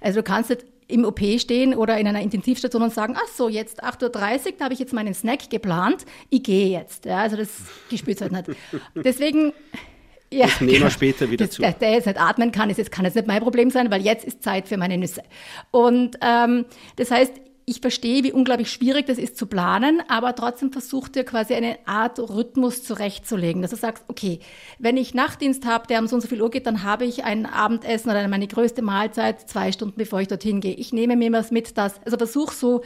[0.00, 3.48] Also du kannst nicht im OP stehen oder in einer Intensivstation und sagen, ach so,
[3.48, 7.04] jetzt 8.30 Uhr, da habe ich jetzt meinen Snack geplant, ich gehe jetzt.
[7.04, 7.50] Ja, also das
[7.88, 8.58] gespürt halt nicht.
[8.94, 9.52] Deswegen
[10.32, 11.62] ja, das nehmen wir später wieder das, zu.
[11.62, 14.02] Der, der, jetzt nicht atmen kann, ist, jetzt kann jetzt nicht mein Problem sein, weil
[14.02, 15.22] jetzt ist Zeit für meine Nüsse.
[15.70, 16.64] Und ähm,
[16.96, 17.32] das heißt,
[17.64, 21.78] ich verstehe, wie unglaublich schwierig das ist zu planen, aber trotzdem versucht ihr quasi eine
[21.86, 24.40] Art Rhythmus zurechtzulegen, dass du sagst, okay,
[24.78, 27.24] wenn ich Nachtdienst habe, der um so und so viel Uhr geht, dann habe ich
[27.24, 30.74] ein Abendessen oder meine größte Mahlzeit zwei Stunden bevor ich dorthin gehe.
[30.74, 32.82] Ich nehme mir was mit, das, also versuch so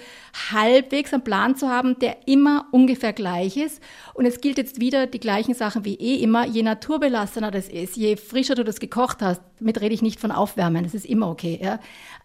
[0.53, 3.83] halbwegs einen Plan zu haben, der immer ungefähr gleich ist.
[4.13, 7.97] Und es gilt jetzt wieder die gleichen Sachen wie eh immer, je naturbelassener das ist,
[7.97, 11.31] je frischer du das gekocht hast, damit rede ich nicht von Aufwärmen, das ist immer
[11.31, 11.79] okay, ja.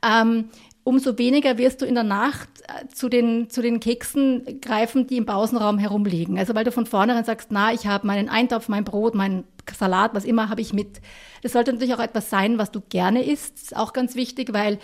[0.03, 0.49] Ähm,
[0.83, 5.17] umso weniger wirst du in der Nacht äh, zu den, zu den Keksen greifen, die
[5.17, 6.37] im Pausenraum herumliegen.
[6.37, 9.43] Also weil du von vornherein sagst, na, ich habe meinen Eintopf, mein Brot, mein
[9.77, 11.01] Salat, was immer habe ich mit.
[11.43, 13.61] Das sollte natürlich auch etwas sein, was du gerne isst.
[13.61, 14.79] Ist auch ganz wichtig, weil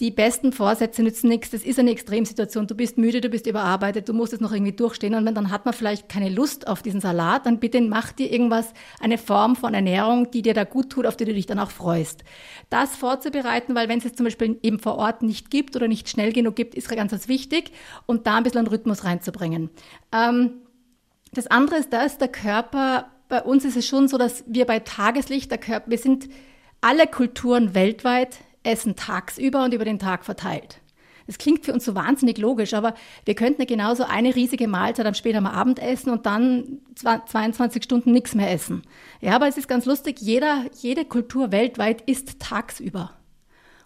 [0.00, 1.50] die besten Vorsätze nützen nichts.
[1.50, 2.68] Das ist eine Extremsituation.
[2.68, 5.14] Du bist müde, du bist überarbeitet, du musst es noch irgendwie durchstehen.
[5.14, 8.30] Und wenn dann hat man vielleicht keine Lust auf diesen Salat, dann bitte mach dir
[8.30, 11.58] irgendwas, eine Form von Ernährung, die dir da gut tut, auf die du dich dann
[11.58, 12.22] auch freust.
[12.70, 16.08] Das vorzubereiten, weil wenn es jetzt zum Beispiel eben vor Ort nicht gibt oder nicht
[16.08, 17.72] schnell genug gibt, ist ganz, ganz wichtig.
[18.06, 19.68] Und da ein bisschen einen Rhythmus reinzubringen.
[20.12, 20.52] Ähm,
[21.32, 24.78] das andere ist das, der Körper, bei uns ist es schon so, dass wir bei
[24.78, 26.28] Tageslicht, der Körper, wir sind
[26.80, 30.80] alle Kulturen weltweit essen tagsüber und über den Tag verteilt.
[31.26, 32.94] Das klingt für uns so wahnsinnig logisch, aber
[33.26, 38.12] wir könnten ja genauso eine riesige Mahlzeit am späten Abend essen und dann 22 Stunden
[38.12, 38.82] nichts mehr essen.
[39.20, 43.12] Ja, aber es ist ganz lustig, jeder, jede Kultur weltweit isst tagsüber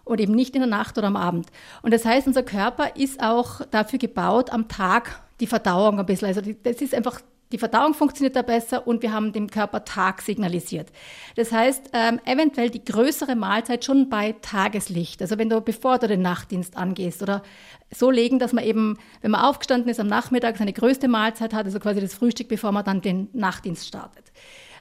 [0.05, 1.47] und eben nicht in der Nacht oder am Abend.
[1.81, 6.29] Und das heißt, unser Körper ist auch dafür gebaut, am Tag die Verdauung ein bisschen.
[6.29, 7.19] Also das ist einfach
[7.53, 10.89] die Verdauung funktioniert da besser und wir haben dem Körper Tag signalisiert.
[11.35, 15.21] Das heißt, ähm, eventuell die größere Mahlzeit schon bei Tageslicht.
[15.21, 17.43] Also wenn du, bevor du den Nachtdienst angehst oder
[17.91, 21.65] so legen, dass man eben, wenn man aufgestanden ist am Nachmittag, seine größte Mahlzeit hat,
[21.65, 24.31] also quasi das Frühstück, bevor man dann den Nachtdienst startet.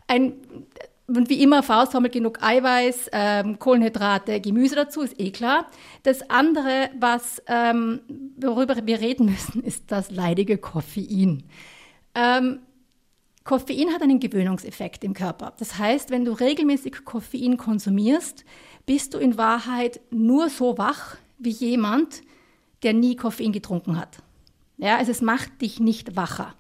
[0.09, 0.33] Ein,
[1.07, 5.67] und wie immer, Faustformel genug Eiweiß, ähm, Kohlenhydrate, Gemüse dazu, ist eh klar.
[6.05, 8.01] Das andere, was, ähm,
[8.39, 11.43] worüber wir reden müssen, ist das leidige Koffein.
[12.15, 12.61] Ähm,
[13.45, 15.53] Koffein hat einen Gewöhnungseffekt im Körper.
[15.59, 18.45] Das heißt, wenn du regelmäßig Koffein konsumierst,
[18.87, 22.23] bist du in Wahrheit nur so wach wie jemand,
[22.83, 24.19] der nie Koffein getrunken hat.
[24.79, 26.55] Ja, also es macht dich nicht wacher.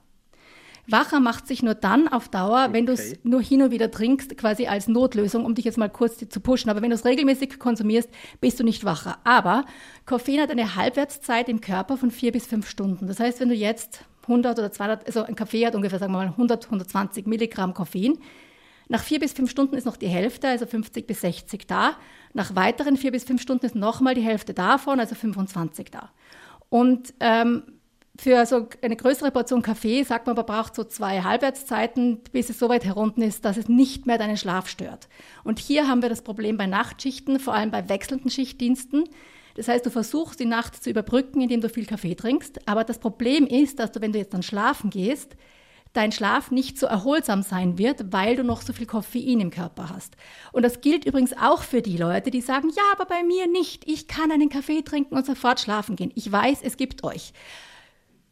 [0.88, 2.72] Wacher macht sich nur dann auf Dauer, okay.
[2.72, 5.88] wenn du es nur hin und wieder trinkst, quasi als Notlösung, um dich jetzt mal
[5.88, 6.70] kurz zu pushen.
[6.70, 8.08] Aber wenn du es regelmäßig konsumierst,
[8.40, 9.18] bist du nicht wacher.
[9.22, 9.64] Aber
[10.06, 13.06] Koffein hat eine Halbwertszeit im Körper von vier bis fünf Stunden.
[13.06, 16.18] Das heißt, wenn du jetzt 100 oder 200, also ein Kaffee hat ungefähr, sagen wir
[16.18, 18.18] mal, 100, 120 Milligramm Koffein.
[18.88, 21.96] Nach vier bis fünf Stunden ist noch die Hälfte, also 50 bis 60 da.
[22.34, 26.10] Nach weiteren vier bis fünf Stunden ist nochmal die Hälfte davon, also 25 da.
[26.68, 27.62] Und ähm,
[28.18, 32.58] für so eine größere Portion Kaffee sagt man, man braucht so zwei Halbwertszeiten, bis es
[32.58, 35.08] so weit herunter ist, dass es nicht mehr deinen Schlaf stört.
[35.44, 39.04] Und hier haben wir das Problem bei Nachtschichten, vor allem bei wechselnden Schichtdiensten.
[39.54, 42.66] Das heißt, du versuchst die Nacht zu überbrücken, indem du viel Kaffee trinkst.
[42.68, 45.36] Aber das Problem ist, dass du, wenn du jetzt dann schlafen gehst,
[45.92, 49.90] dein Schlaf nicht so erholsam sein wird, weil du noch so viel Koffein im Körper
[49.90, 50.16] hast.
[50.52, 53.86] Und das gilt übrigens auch für die Leute, die sagen, ja, aber bei mir nicht.
[53.86, 56.12] Ich kann einen Kaffee trinken und sofort schlafen gehen.
[56.14, 57.32] Ich weiß, es gibt euch.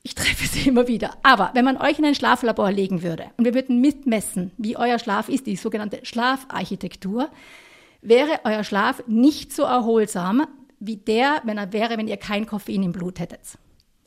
[0.03, 1.17] Ich treffe sie immer wieder.
[1.23, 4.99] Aber wenn man euch in ein Schlaflabor legen würde und wir würden mitmessen, wie euer
[4.99, 7.29] Schlaf ist, die sogenannte Schlafarchitektur,
[8.01, 10.47] wäre euer Schlaf nicht so erholsam,
[10.81, 13.59] wie der, wenn er wäre, wenn ihr kein Koffein im Blut hättet.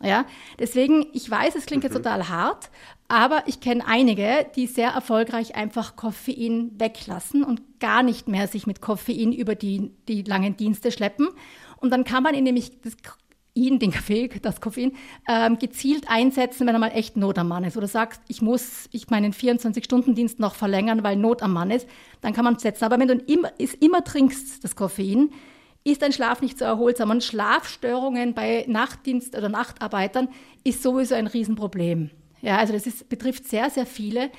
[0.01, 0.25] Ja,
[0.59, 2.03] deswegen, ich weiß, es klingt jetzt mhm.
[2.03, 2.69] total hart,
[3.07, 8.67] aber ich kenne einige, die sehr erfolgreich einfach Koffein weglassen und gar nicht mehr sich
[8.67, 11.29] mit Koffein über die, die langen Dienste schleppen.
[11.77, 12.97] Und dann kann man ihn nämlich das
[13.53, 14.93] ihn, den Kaffee, das Koffein,
[15.27, 17.77] ähm, gezielt einsetzen, wenn er mal echt Not am Mann ist.
[17.77, 21.87] Oder sagt, ich muss ich meinen 24-Stunden-Dienst noch verlängern, weil Not am Mann ist,
[22.21, 22.83] dann kann man es setzen.
[22.83, 25.29] Aber wenn du immer, es immer trinkst, das Koffein,
[25.83, 27.09] ist dein Schlaf nicht so erholsam.
[27.09, 30.29] Und Schlafstörungen bei Nachtdienst- oder Nachtarbeitern
[30.63, 32.09] ist sowieso ein Riesenproblem.
[32.41, 34.29] Ja, also das ist, betrifft sehr, sehr viele,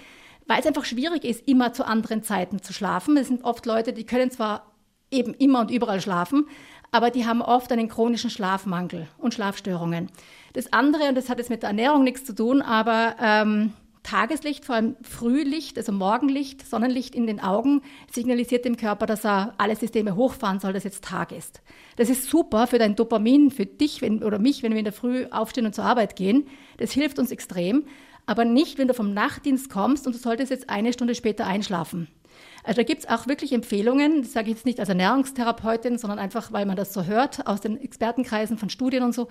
[0.46, 3.16] weil es einfach schwierig ist, immer zu anderen Zeiten zu schlafen.
[3.16, 4.72] Es sind oft Leute, die können zwar
[5.10, 6.46] eben immer und überall schlafen,
[6.90, 10.10] aber die haben oft einen chronischen Schlafmangel und Schlafstörungen.
[10.52, 13.72] Das andere, und das hat jetzt mit der Ernährung nichts zu tun, aber ähm,
[14.04, 17.80] Tageslicht, vor allem Frühlicht, also Morgenlicht, Sonnenlicht in den Augen,
[18.12, 21.62] signalisiert dem Körper, dass er alle Systeme hochfahren soll, dass jetzt Tag ist.
[21.96, 24.92] Das ist super für dein Dopamin, für dich wenn, oder mich, wenn wir in der
[24.92, 26.46] Früh aufstehen und zur Arbeit gehen.
[26.76, 27.84] Das hilft uns extrem,
[28.26, 32.08] aber nicht, wenn du vom Nachtdienst kommst und du solltest jetzt eine Stunde später einschlafen.
[32.62, 36.18] Also da gibt es auch wirklich Empfehlungen, das sage ich jetzt nicht als Ernährungstherapeutin, sondern
[36.18, 39.28] einfach, weil man das so hört aus den Expertenkreisen von Studien und so,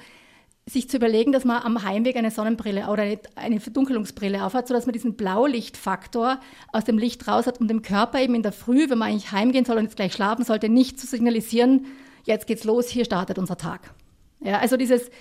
[0.65, 4.85] sich zu überlegen, dass man am Heimweg eine Sonnenbrille oder eine, eine Verdunkelungsbrille aufhat, sodass
[4.85, 6.39] man diesen Blaulichtfaktor
[6.71, 9.31] aus dem Licht raus hat, um dem Körper eben in der Früh, wenn man eigentlich
[9.31, 11.85] heimgehen soll und jetzt gleich schlafen sollte, nicht zu signalisieren,
[12.23, 13.93] jetzt geht's los, hier startet unser Tag.
[14.39, 15.11] Ja, also dieses,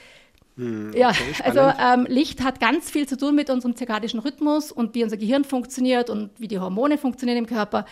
[0.57, 4.70] hm, okay, ja, also ähm, Licht hat ganz viel zu tun mit unserem zirkadischen Rhythmus
[4.70, 7.85] und wie unser Gehirn funktioniert und wie die Hormone funktionieren im Körper.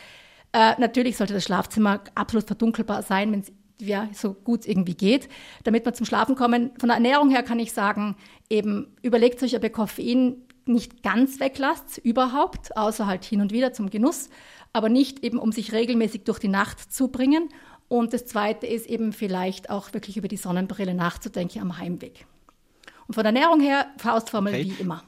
[0.53, 4.95] Äh, natürlich sollte das Schlafzimmer absolut verdunkelbar sein, wenn es ja, so gut es irgendwie
[4.95, 5.29] geht,
[5.65, 6.71] damit wir zum Schlafen kommen.
[6.79, 8.17] Von der Ernährung her kann ich sagen,
[8.49, 13.73] eben überlegt euch, ob ihr Koffein nicht ganz weglasst, überhaupt, außer halt hin und wieder
[13.73, 14.31] zum Genuss,
[14.73, 17.49] aber nicht eben, um sich regelmäßig durch die Nacht zu bringen.
[17.89, 22.27] Und das Zweite ist eben vielleicht auch wirklich über die Sonnenbrille nachzudenken am Heimweg.
[23.09, 24.65] Und von der Ernährung her, Faustformel okay.
[24.65, 25.03] wie immer.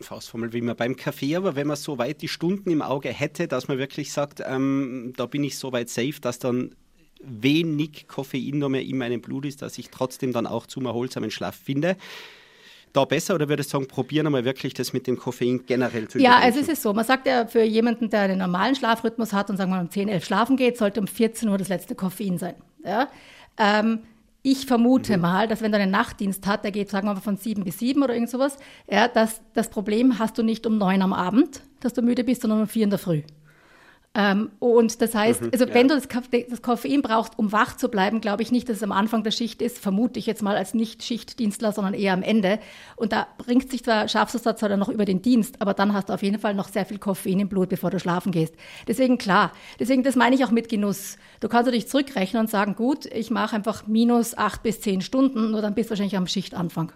[0.00, 3.48] Faustformel wie immer beim Kaffee, aber wenn man so weit die Stunden im Auge hätte,
[3.48, 6.74] dass man wirklich sagt, ähm, da bin ich so weit safe, dass dann
[7.22, 11.30] wenig Koffein noch mehr in meinem Blut ist, dass ich trotzdem dann auch zum erholsamen
[11.30, 11.96] Schlaf finde.
[12.92, 16.18] Da besser oder würdest du sagen, probieren wir wirklich das mit dem Koffein generell zu
[16.18, 16.92] Ja, also es ist so.
[16.94, 20.08] Man sagt ja, für jemanden, der einen normalen Schlafrhythmus hat und sagen wir um 10,
[20.08, 22.54] 11 schlafen geht, sollte um 14 Uhr das letzte Koffein sein.
[22.84, 23.08] Ja?
[23.58, 24.00] Ähm,
[24.46, 25.22] ich vermute mhm.
[25.22, 27.80] mal, dass wenn du einen Nachtdienst hast, der geht, sagen wir mal, von sieben bis
[27.80, 28.56] sieben oder irgend sowas,
[28.88, 32.42] ja, dass das Problem hast du nicht um neun am Abend, dass du müde bist,
[32.42, 33.22] sondern um vier in der Früh.
[34.18, 35.74] Ähm, und das heißt, mhm, also ja.
[35.74, 36.08] wenn du das,
[36.48, 39.30] das, Koffein brauchst, um wach zu bleiben, glaube ich nicht, dass es am Anfang der
[39.30, 42.58] Schicht ist, vermute ich jetzt mal als Nicht-Schichtdienstler, sondern eher am Ende.
[42.96, 45.74] Und da bringt sich zwar, schaffst du es zwar dann noch über den Dienst, aber
[45.74, 48.32] dann hast du auf jeden Fall noch sehr viel Koffein im Blut, bevor du schlafen
[48.32, 48.54] gehst.
[48.88, 51.18] Deswegen klar, deswegen das meine ich auch mit Genuss.
[51.40, 55.50] Du kannst dich zurückrechnen und sagen, gut, ich mache einfach minus acht bis zehn Stunden,
[55.50, 56.90] nur dann bist du wahrscheinlich am Schichtanfang.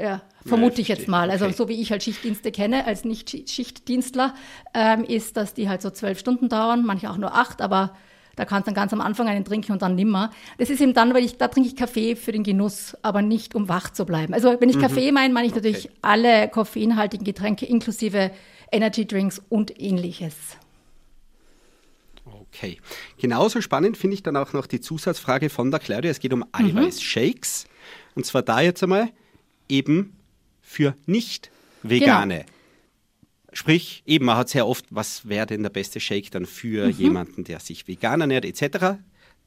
[0.00, 1.30] Ja, vermute ich jetzt mal.
[1.30, 1.54] Also okay.
[1.54, 4.34] so wie ich halt Schichtdienste kenne als Nicht-Schichtdienstler,
[4.74, 7.94] ähm, ist, dass die halt so zwölf Stunden dauern, manche auch nur acht, aber
[8.36, 10.30] da kannst du dann ganz am Anfang einen trinken und dann nimmer.
[10.56, 13.54] Das ist eben dann, weil ich, da trinke ich Kaffee für den Genuss, aber nicht
[13.54, 14.32] um wach zu bleiben.
[14.32, 14.82] Also wenn ich mhm.
[14.82, 15.60] Kaffee meine, meine ich okay.
[15.60, 18.30] natürlich alle koffeinhaltigen Getränke inklusive
[18.70, 20.34] Energy Drinks und ähnliches.
[22.24, 22.78] Okay.
[23.18, 26.10] Genauso spannend finde ich dann auch noch die Zusatzfrage von der Claudia.
[26.10, 27.66] Es geht um Eiweißshakes.
[27.66, 28.12] Mhm.
[28.14, 29.10] Und zwar da jetzt einmal,
[29.68, 30.16] eben
[30.60, 31.50] für nicht
[31.82, 32.38] vegane.
[32.38, 32.48] Genau.
[33.54, 36.92] Sprich, eben, man hat sehr oft, was wäre denn der beste Shake dann für mhm.
[36.92, 38.96] jemanden, der sich vegan ernährt, etc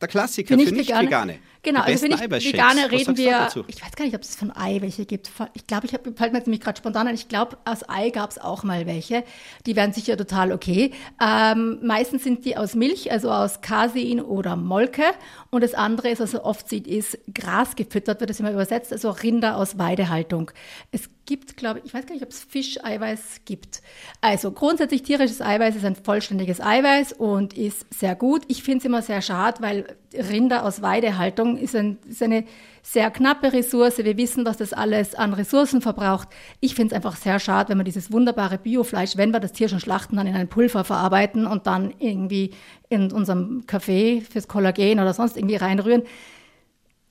[0.01, 1.39] der Klassiker für, für Nicht-Vegane.
[1.65, 5.07] Genau, also für Nicht-Vegane reden wir, ich weiß gar nicht, ob es von Ei welche
[5.07, 5.31] gibt.
[5.55, 8.11] Ich glaube, ich habe, fällt mir jetzt nämlich gerade spontan an, ich glaube, aus Ei
[8.11, 9.23] gab es auch mal welche.
[9.65, 10.91] Die wären sicher total okay.
[11.19, 15.05] Ähm, meistens sind die aus Milch, also aus Casein oder Molke.
[15.49, 18.93] Und das andere ist, was man oft sieht, ist Gras gefüttert, wird das immer übersetzt,
[18.93, 20.51] also Rinder aus Weidehaltung.
[20.91, 23.81] Es gibt, glaube ich, ich weiß gar nicht, ob es Fischeiweiß gibt.
[24.21, 28.43] Also grundsätzlich tierisches Eiweiß ist ein vollständiges Eiweiß und ist sehr gut.
[28.49, 32.45] Ich finde es immer sehr schade, weil Rinder aus Weidehaltung ist, ein, ist eine
[32.81, 33.97] sehr knappe Ressource.
[33.97, 36.29] Wir wissen, was das alles an Ressourcen verbraucht.
[36.59, 39.69] Ich finde es einfach sehr schade, wenn wir dieses wunderbare Biofleisch, wenn wir das Tier
[39.69, 42.51] schon schlachten, dann in ein Pulver verarbeiten und dann irgendwie
[42.89, 46.03] in unserem Kaffee fürs Kollagen oder sonst irgendwie reinrühren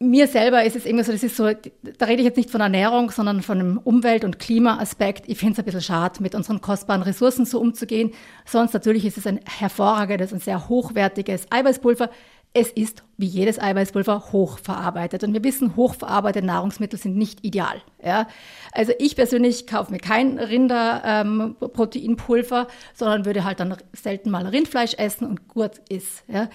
[0.05, 1.51] mir selber ist es irgendwie so, das ist so,
[1.99, 5.25] da rede ich jetzt nicht von Ernährung, sondern von einem Umwelt- und Klimaaspekt.
[5.29, 8.13] Ich finde es ein bisschen schade, mit unseren kostbaren Ressourcen so umzugehen.
[8.45, 12.11] Sonst natürlich ist es ein hervorragendes und sehr hochwertiges Eiweißpulver.
[12.57, 15.25] Es ist wie jedes Eiweißpulver hochverarbeitet.
[15.25, 17.83] Und wir wissen, hochverarbeitete Nahrungsmittel sind nicht ideal.
[18.03, 18.29] Ja?
[18.71, 24.95] Also ich persönlich kaufe mir kein Rinderproteinpulver, ähm, sondern würde halt dann selten mal Rindfleisch
[24.95, 26.23] essen und gut ist.
[26.29, 26.49] Ja?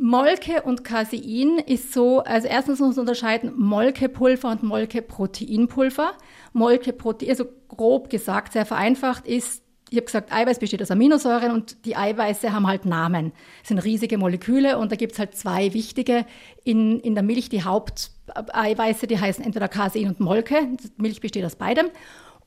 [0.00, 6.12] Molke und Casein ist so, also erstens muss man unterscheiden Molkepulver und Molkeproteinpulver.
[6.52, 11.84] Molkeprotein, also grob gesagt, sehr vereinfacht ist, ich habe gesagt, Eiweiß besteht aus Aminosäuren und
[11.84, 13.32] die Eiweiße haben halt Namen.
[13.60, 16.24] Das sind riesige Moleküle und da gibt es halt zwei wichtige
[16.64, 17.48] in, in der Milch.
[17.48, 20.68] Die Haupteiweiße, die heißen entweder Casein und Molke.
[20.96, 21.86] Milch besteht aus beidem.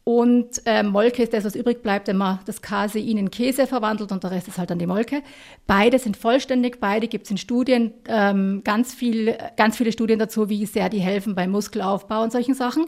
[0.06, 4.12] Und äh, Molke ist das, was übrig bleibt, wenn man das Casein in Käse verwandelt
[4.12, 5.22] und der Rest ist halt dann die Molke.
[5.66, 10.50] Beide sind vollständig, beide gibt es in Studien, ähm, ganz, viel, ganz viele Studien dazu,
[10.50, 12.88] wie sehr die helfen beim Muskelaufbau und solchen Sachen.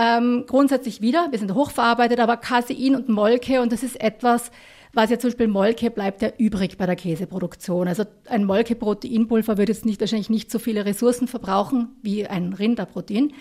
[0.00, 4.50] Ähm, grundsätzlich wieder, wir sind hochverarbeitet, aber Casein und Molke und das ist etwas,
[4.94, 7.86] was ja zum Beispiel Molke bleibt ja übrig bei der Käseproduktion.
[7.86, 13.34] Also ein Molke-Proteinpulver würde jetzt nicht, wahrscheinlich nicht so viele Ressourcen verbrauchen wie ein Rinderprotein.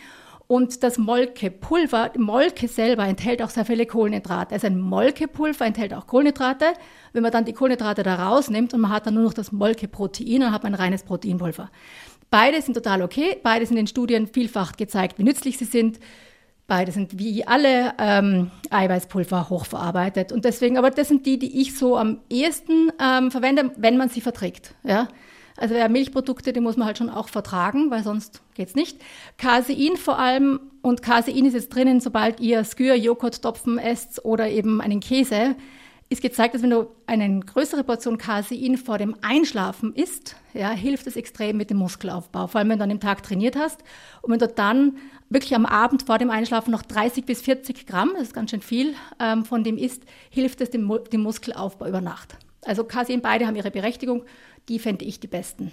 [0.47, 4.53] Und das Molkepulver, Molke selber enthält auch sehr viele Kohlenhydrate.
[4.55, 6.65] Also ein Molkepulver enthält auch Kohlenhydrate.
[7.13, 10.41] Wenn man dann die Kohlenhydrate da rausnimmt und man hat dann nur noch das Molkeprotein,
[10.41, 11.69] dann hat man ein reines Proteinpulver.
[12.31, 13.37] Beide sind total okay.
[13.41, 15.99] Beide sind in Studien vielfach gezeigt, wie nützlich sie sind.
[16.69, 20.31] Beide sind wie alle ähm, Eiweißpulver hochverarbeitet.
[20.31, 24.07] Und deswegen, aber das sind die, die ich so am ehesten ähm, verwende, wenn man
[24.09, 24.75] sie verträgt.
[24.83, 25.09] Ja?
[25.57, 29.01] Also ja, Milchprodukte, die muss man halt schon auch vertragen, weil sonst geht's nicht.
[29.37, 34.47] Casein vor allem, und Casein ist jetzt drinnen, sobald ihr Skür, Joghurt, Topfen esst oder
[34.47, 35.55] eben einen Käse,
[36.09, 41.05] ist gezeigt, dass wenn du eine größere Portion Casein vor dem Einschlafen isst, ja, hilft
[41.05, 43.83] es extrem mit dem Muskelaufbau, vor allem wenn du an dem Tag trainiert hast.
[44.23, 44.97] Und wenn du dann
[45.29, 48.61] wirklich am Abend vor dem Einschlafen noch 30 bis 40 Gramm, das ist ganz schön
[48.61, 52.37] viel, ähm, von dem isst, hilft es dem, dem Muskelaufbau über Nacht.
[52.65, 54.23] Also Casein, beide haben ihre Berechtigung
[54.69, 55.71] die fände ich die besten.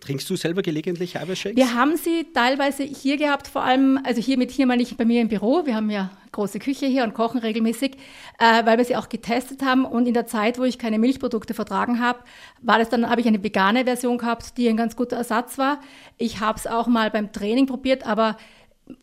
[0.00, 1.56] Trinkst du selber gelegentlich Eiweißshakes?
[1.56, 5.04] Wir haben sie teilweise hier gehabt, vor allem, also hier mit hier mal nicht bei
[5.04, 5.64] mir im Büro.
[5.64, 7.92] Wir haben ja große Küche hier und kochen regelmäßig,
[8.38, 9.84] äh, weil wir sie auch getestet haben.
[9.84, 12.18] Und in der Zeit, wo ich keine Milchprodukte vertragen habe,
[12.60, 15.80] war das dann, habe ich eine vegane Version gehabt, die ein ganz guter Ersatz war.
[16.18, 18.36] Ich habe es auch mal beim Training probiert, aber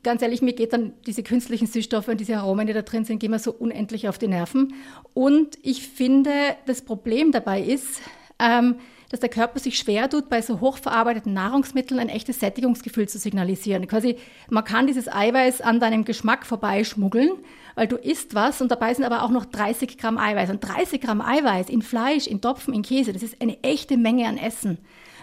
[0.03, 3.19] ganz ehrlich, mir geht dann diese künstlichen Süßstoffe und diese Aromen, die da drin sind,
[3.19, 4.75] gehen mir so unendlich auf die Nerven.
[5.13, 6.31] Und ich finde,
[6.65, 8.01] das Problem dabei ist,
[8.39, 8.75] ähm,
[9.11, 13.85] dass der Körper sich schwer tut, bei so hochverarbeiteten Nahrungsmitteln ein echtes Sättigungsgefühl zu signalisieren.
[13.85, 14.15] Quasi,
[14.49, 17.31] man kann dieses Eiweiß an deinem Geschmack vorbeischmuggeln,
[17.75, 20.49] weil du isst was und dabei sind aber auch noch 30 Gramm Eiweiß.
[20.49, 24.27] Und 30 Gramm Eiweiß in Fleisch, in Topfen, in Käse, das ist eine echte Menge
[24.29, 24.77] an Essen.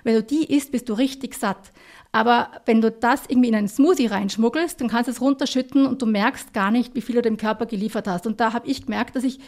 [0.04, 1.72] Wenn du die isst, bist du richtig satt.
[2.12, 6.02] Aber wenn du das irgendwie in einen Smoothie reinschmuggelst, dann kannst du es runterschütten und
[6.02, 8.26] du merkst gar nicht, wie viel du dem Körper geliefert hast.
[8.26, 9.40] Und da habe ich gemerkt, dass ich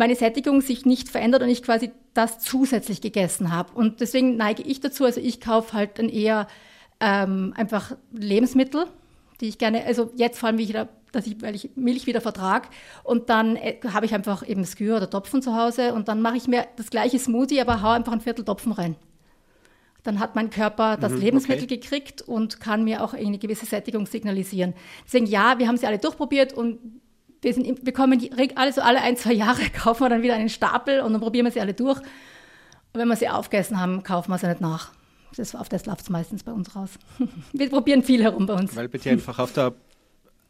[0.00, 3.72] meine Sättigung sich nicht verändert und ich quasi das zusätzlich gegessen habe.
[3.74, 6.48] Und deswegen neige ich dazu, also ich kaufe halt dann eher
[7.00, 8.86] ähm, einfach Lebensmittel,
[9.42, 12.06] die ich gerne, also jetzt vor allem, wie ich da, dass ich, weil ich Milch
[12.06, 12.68] wieder vertrage
[13.04, 16.38] und dann äh, habe ich einfach eben Skür oder Topfen zu Hause und dann mache
[16.38, 18.96] ich mir das gleiche Smoothie, aber hau einfach ein Viertel Topfen rein
[20.02, 21.76] dann hat mein Körper das mhm, Lebensmittel okay.
[21.76, 24.74] gekriegt und kann mir auch eine gewisse Sättigung signalisieren.
[25.04, 26.78] Deswegen ja, wir haben sie alle durchprobiert und
[27.42, 28.20] wir, sind, wir kommen
[28.54, 31.46] alle so alle ein, zwei Jahre, kaufen wir dann wieder einen Stapel und dann probieren
[31.46, 31.98] wir sie alle durch.
[31.98, 34.92] Und wenn wir sie aufgegessen haben, kaufen wir sie nicht nach.
[35.36, 36.90] Das, auf das läuft es meistens bei uns raus.
[37.52, 38.74] wir probieren viel herum bei uns.
[38.74, 39.74] Weil bei dir einfach auf der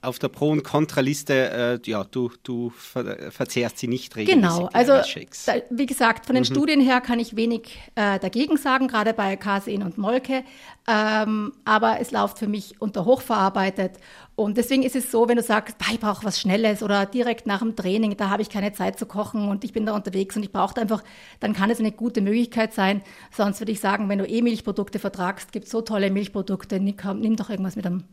[0.03, 4.57] auf der Pro- und Kontraliste, äh, ja, du, du ver verzehrst sie nicht regelmäßig.
[4.57, 6.47] Genau, also da, wie gesagt, von den mhm.
[6.47, 10.45] Studien her kann ich wenig äh, dagegen sagen, gerade bei Casein und Molke,
[10.89, 13.93] ähm, aber es läuft für mich unter hochverarbeitet
[14.41, 17.59] und deswegen ist es so, wenn du sagst, ich brauche was Schnelles oder direkt nach
[17.59, 20.43] dem Training, da habe ich keine Zeit zu kochen und ich bin da unterwegs und
[20.43, 21.05] ich brauche einfach,
[21.41, 23.03] dann kann es eine gute Möglichkeit sein.
[23.31, 26.97] Sonst würde ich sagen, wenn du eh Milchprodukte vertragst, gibt es so tolle Milchprodukte, nimm,
[27.17, 28.05] nimm doch irgendwas mit einem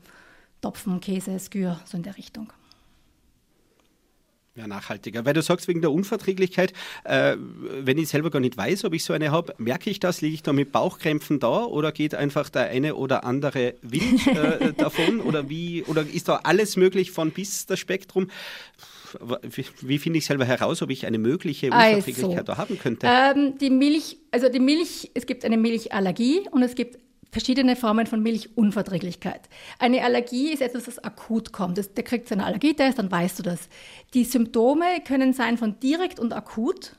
[0.60, 2.52] Topfen, Käse, Skür, so in der Richtung.
[4.58, 5.24] Ja, nachhaltiger.
[5.24, 9.04] Weil du sagst, wegen der Unverträglichkeit, äh, wenn ich selber gar nicht weiß, ob ich
[9.04, 10.22] so eine habe, merke ich das?
[10.22, 14.74] Liege ich da mit Bauchkrämpfen da oder geht einfach der eine oder andere Wind äh,
[14.78, 15.22] davon?
[15.22, 18.32] Oder wie, oder ist da alles möglich von bis das Spektrum?
[19.44, 23.08] Wie, wie finde ich selber heraus, ob ich eine mögliche Unverträglichkeit also, da haben könnte?
[23.08, 26.98] Ähm, die Milch, also die Milch, es gibt eine Milchallergie und es gibt
[27.32, 29.50] verschiedene Formen von Milchunverträglichkeit.
[29.80, 31.78] Eine Allergie ist etwas, das akut kommt.
[31.78, 33.70] Das, der kriegt seinen Allergietest, dann weißt du das.
[34.14, 36.96] Die Symptome können sein von direkt und akut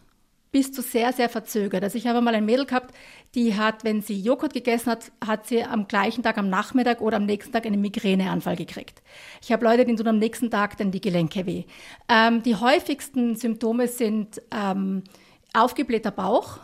[0.51, 1.83] bis zu sehr, sehr verzögert.
[1.83, 2.95] Also ich habe mal ein Mädel gehabt,
[3.35, 7.19] die hat, wenn sie Joghurt gegessen hat, hat sie am gleichen Tag am Nachmittag oder
[7.19, 9.03] am nächsten Tag einen Migräneanfall gekriegt.
[9.43, 11.65] Ich habe Leute, denen tun am nächsten Tag dann die Gelenke weh.
[12.09, 15.05] Ähm, die häufigsten Symptome sind ähm,
[15.53, 16.61] aufgeblähter Bauch,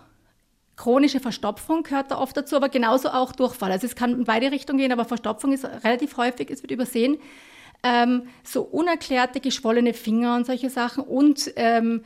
[0.76, 3.70] Chronische Verstopfung gehört da oft dazu, aber genauso auch Durchfall.
[3.70, 7.18] Also es kann in beide Richtungen gehen, aber Verstopfung ist relativ häufig, es wird übersehen.
[7.82, 12.02] Ähm, so unerklärte geschwollene Finger und solche Sachen und ähm,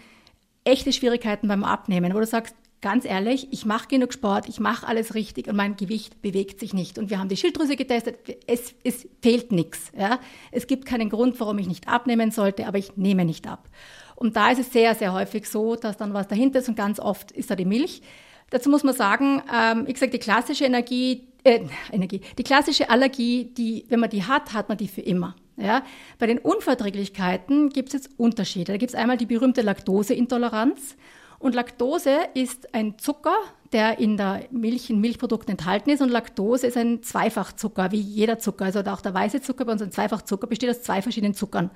[0.64, 4.86] echte Schwierigkeiten beim Abnehmen, wo du sagst, ganz ehrlich, ich mache genug Sport, ich mache
[4.86, 6.98] alles richtig und mein Gewicht bewegt sich nicht.
[6.98, 9.90] Und wir haben die Schilddrüse getestet, es, es fehlt nichts.
[9.96, 10.20] Ja?
[10.52, 13.68] Es gibt keinen Grund, warum ich nicht abnehmen sollte, aber ich nehme nicht ab.
[14.14, 17.00] Und da ist es sehr, sehr häufig so, dass dann was dahinter ist und ganz
[17.00, 18.02] oft ist da die Milch.
[18.50, 21.60] Dazu muss man sagen, ähm, ich sage, die klassische Energie, äh,
[21.92, 25.36] Energie, die klassische Allergie, die, wenn man die hat, hat man die für immer.
[25.56, 25.82] Ja?
[26.18, 28.72] Bei den Unverträglichkeiten gibt es jetzt Unterschiede.
[28.72, 30.96] Da gibt es einmal die berühmte Laktoseintoleranz.
[31.38, 33.36] Und Laktose ist ein Zucker,
[33.72, 36.00] der in der Milch, in Milchprodukten enthalten ist.
[36.00, 38.64] Und Laktose ist ein Zweifachzucker, wie jeder Zucker.
[38.64, 41.70] Also auch der weiße Zucker bei uns ein Zweifachzucker besteht aus zwei verschiedenen Zuckern.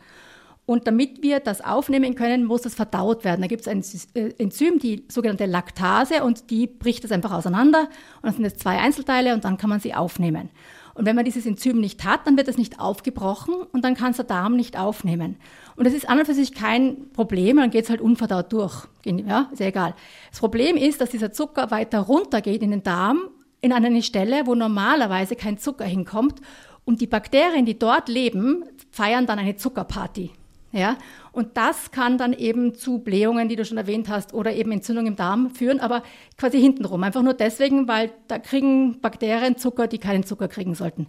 [0.64, 3.40] Und damit wir das aufnehmen können, muss das verdaut werden.
[3.40, 3.82] Da gibt es ein
[4.14, 7.88] äh, Enzym, die sogenannte Laktase, und die bricht das einfach auseinander.
[8.16, 10.50] Und dann sind es zwei Einzelteile und dann kann man sie aufnehmen.
[10.94, 14.10] Und wenn man dieses Enzym nicht hat, dann wird es nicht aufgebrochen und dann kann
[14.10, 15.36] es der Darm nicht aufnehmen.
[15.74, 18.86] Und das ist an und für sich kein Problem, dann geht es halt unverdaut durch.
[19.04, 19.94] Ja, ist ja egal.
[20.30, 23.30] Das Problem ist, dass dieser Zucker weiter runtergeht in den Darm,
[23.62, 26.40] in eine Stelle, wo normalerweise kein Zucker hinkommt.
[26.84, 30.30] Und die Bakterien, die dort leben, feiern dann eine Zuckerparty.
[30.75, 30.97] Ja,
[31.33, 35.07] und das kann dann eben zu Blähungen, die du schon erwähnt hast, oder eben Entzündung
[35.07, 36.03] im Darm führen, aber
[36.39, 37.03] quasi hintenrum.
[37.03, 41.09] Einfach nur deswegen, weil da kriegen Bakterien Zucker, die keinen Zucker kriegen sollten.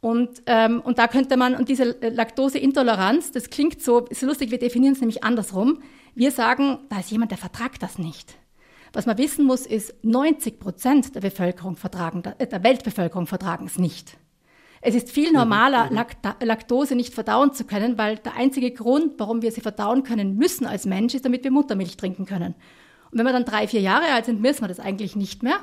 [0.00, 4.58] Und, ähm, und da könnte man, und diese Laktoseintoleranz, das klingt so, ist lustig, wir
[4.58, 5.82] definieren es nämlich andersrum.
[6.14, 8.36] Wir sagen, da ist jemand, der vertragt das nicht.
[8.92, 14.18] Was man wissen muss, ist, 90 Prozent der Bevölkerung vertragen, der Weltbevölkerung vertragen es nicht.
[14.80, 16.04] Es ist viel normaler, mhm.
[16.40, 20.66] Laktose nicht verdauen zu können, weil der einzige Grund, warum wir sie verdauen können müssen
[20.66, 22.54] als Mensch, ist, damit wir Muttermilch trinken können.
[23.10, 25.58] Und wenn wir dann drei, vier Jahre alt sind, müssen wir das eigentlich nicht mehr.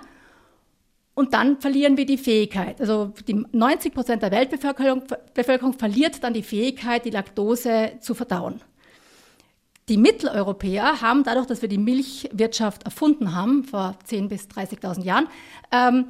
[1.14, 2.82] Und dann verlieren wir die Fähigkeit.
[2.82, 5.04] Also die 90 Prozent der Weltbevölkerung
[5.34, 8.62] Bevölkerung verliert dann die Fähigkeit, die Laktose zu verdauen.
[9.88, 15.28] Die Mitteleuropäer haben dadurch, dass wir die Milchwirtschaft erfunden haben, vor 10.000 bis 30.000 Jahren,
[15.72, 16.08] ähm,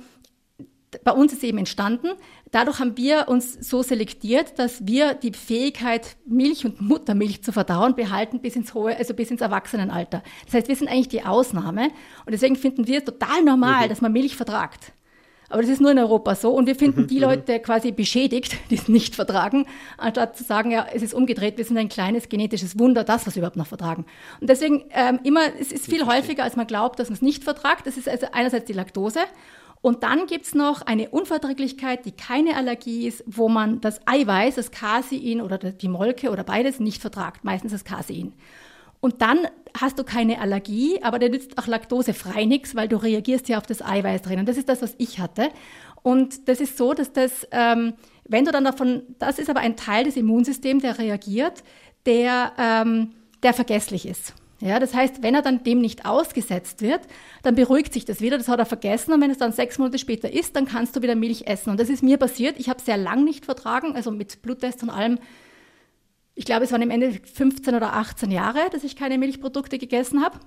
[1.03, 2.09] bei uns ist eben entstanden.
[2.51, 7.95] Dadurch haben wir uns so selektiert, dass wir die Fähigkeit, Milch und Muttermilch zu verdauen,
[7.95, 10.23] behalten bis ins hohe, also bis ins Erwachsenenalter.
[10.45, 11.89] Das heißt, wir sind eigentlich die Ausnahme.
[12.25, 13.89] Und deswegen finden wir es total normal, mhm.
[13.89, 14.93] dass man Milch vertragt.
[15.49, 16.51] Aber das ist nur in Europa so.
[16.51, 17.21] Und wir finden mhm, die mhm.
[17.21, 19.65] Leute quasi beschädigt, die es nicht vertragen,
[19.97, 23.35] anstatt zu sagen, ja, es ist umgedreht, wir sind ein kleines genetisches Wunder, das, was
[23.35, 24.05] wir überhaupt noch vertragen.
[24.41, 27.43] Und deswegen ähm, immer, es ist viel häufiger, als man glaubt, dass man es nicht
[27.43, 27.85] vertragt.
[27.85, 29.19] Das ist also einerseits die Laktose
[29.85, 34.71] und dann gibt's noch eine Unverträglichkeit, die keine Allergie ist, wo man das Eiweiß, das
[34.71, 38.33] Casein oder die Molke oder beides nicht vertragt, meistens das Casein.
[38.99, 39.37] Und dann
[39.79, 43.67] hast du keine Allergie, aber der nützt auch laktosefrei nichts, weil du reagierst ja auf
[43.67, 44.39] das Eiweiß drin.
[44.39, 45.49] Und das ist das, was ich hatte.
[46.01, 47.93] Und das ist so, dass das, ähm,
[48.27, 51.63] wenn du dann davon, das ist aber ein Teil des Immunsystems, der reagiert,
[52.07, 53.11] der, ähm,
[53.43, 54.33] der vergesslich ist.
[54.61, 57.01] Ja, das heißt, wenn er dann dem nicht ausgesetzt wird,
[57.43, 59.99] dann beruhigt sich das wieder, das hat er vergessen und wenn es dann sechs Monate
[59.99, 61.71] später ist, dann kannst du wieder Milch essen.
[61.71, 62.57] Und das ist mir passiert.
[62.57, 65.19] Ich habe sehr lang nicht vertragen, also mit Bluttest und allem.
[66.35, 70.23] Ich glaube, es waren im Ende 15 oder 18 Jahre, dass ich keine Milchprodukte gegessen
[70.23, 70.39] habe.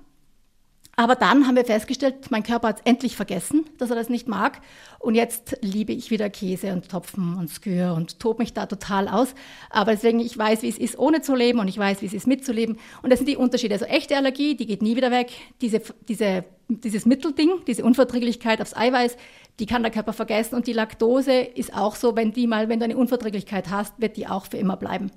[0.99, 4.27] Aber dann haben wir festgestellt, mein Körper hat es endlich vergessen, dass er das nicht
[4.27, 4.59] mag.
[4.99, 9.07] Und jetzt liebe ich wieder Käse und Topfen und Skür und tobe mich da total
[9.07, 9.33] aus.
[9.69, 12.13] Aber deswegen, ich weiß, wie es ist, ohne zu leben und ich weiß, wie es
[12.13, 12.77] ist, mitzuleben.
[13.01, 13.75] Und das sind die Unterschiede.
[13.75, 15.31] Also echte Allergie, die geht nie wieder weg.
[15.61, 19.15] Diese, diese, dieses Mittelding, diese Unverträglichkeit aufs Eiweiß,
[19.61, 20.55] die kann der Körper vergessen.
[20.55, 24.17] Und die Laktose ist auch so, wenn die mal, wenn du eine Unverträglichkeit hast, wird
[24.17, 25.11] die auch für immer bleiben.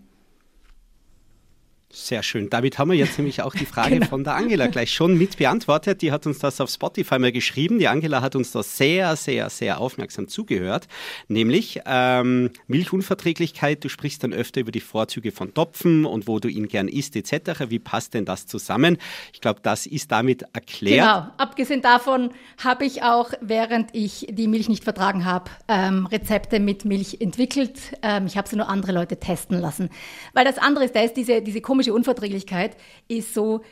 [1.95, 2.49] Sehr schön.
[2.49, 4.07] Damit haben wir jetzt nämlich auch die Frage genau.
[4.07, 6.01] von der Angela gleich schon mit beantwortet.
[6.01, 7.79] Die hat uns das auf Spotify mal geschrieben.
[7.79, 10.89] Die Angela hat uns da sehr, sehr, sehr aufmerksam zugehört.
[11.29, 13.85] Nämlich ähm, Milchunverträglichkeit.
[13.85, 17.15] Du sprichst dann öfter über die Vorzüge von Topfen und wo du ihn gern isst
[17.15, 17.69] etc.
[17.69, 18.97] Wie passt denn das zusammen?
[19.35, 21.07] Ich glaube, das ist damit erklärt.
[21.07, 21.27] Genau.
[21.37, 22.31] Abgesehen davon
[22.65, 27.79] habe ich auch, während ich die Milch nicht vertragen habe, ähm, Rezepte mit Milch entwickelt.
[28.01, 29.91] Ähm, ich habe sie nur andere Leute testen lassen.
[30.33, 32.77] Weil das andere ist, da ist diese, diese komische chronische Unverträglichkeit
[33.09, 33.63] ist so,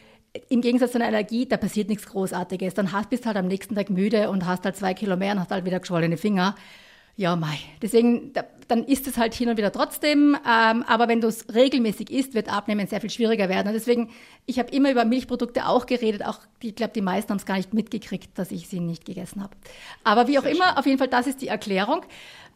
[0.48, 2.74] im Gegensatz zu einer Allergie, da passiert nichts Großartiges.
[2.74, 5.40] Dann hast, bist halt am nächsten Tag müde und hast halt zwei Kilo mehr und
[5.40, 6.54] hast halt wieder geschwollene Finger.
[7.16, 7.58] Ja, mei.
[7.82, 10.36] Deswegen, da, dann ist es halt hin und wieder trotzdem.
[10.46, 13.68] Ähm, aber wenn du es regelmäßig isst, wird Abnehmen sehr viel schwieriger werden.
[13.68, 14.10] Und deswegen,
[14.46, 16.24] ich habe immer über Milchprodukte auch geredet.
[16.24, 19.42] Auch, ich glaube, die meisten haben es gar nicht mitgekriegt, dass ich sie nicht gegessen
[19.42, 19.56] habe.
[20.04, 20.76] Aber wie auch sehr immer, schön.
[20.76, 22.02] auf jeden Fall, das ist die Erklärung.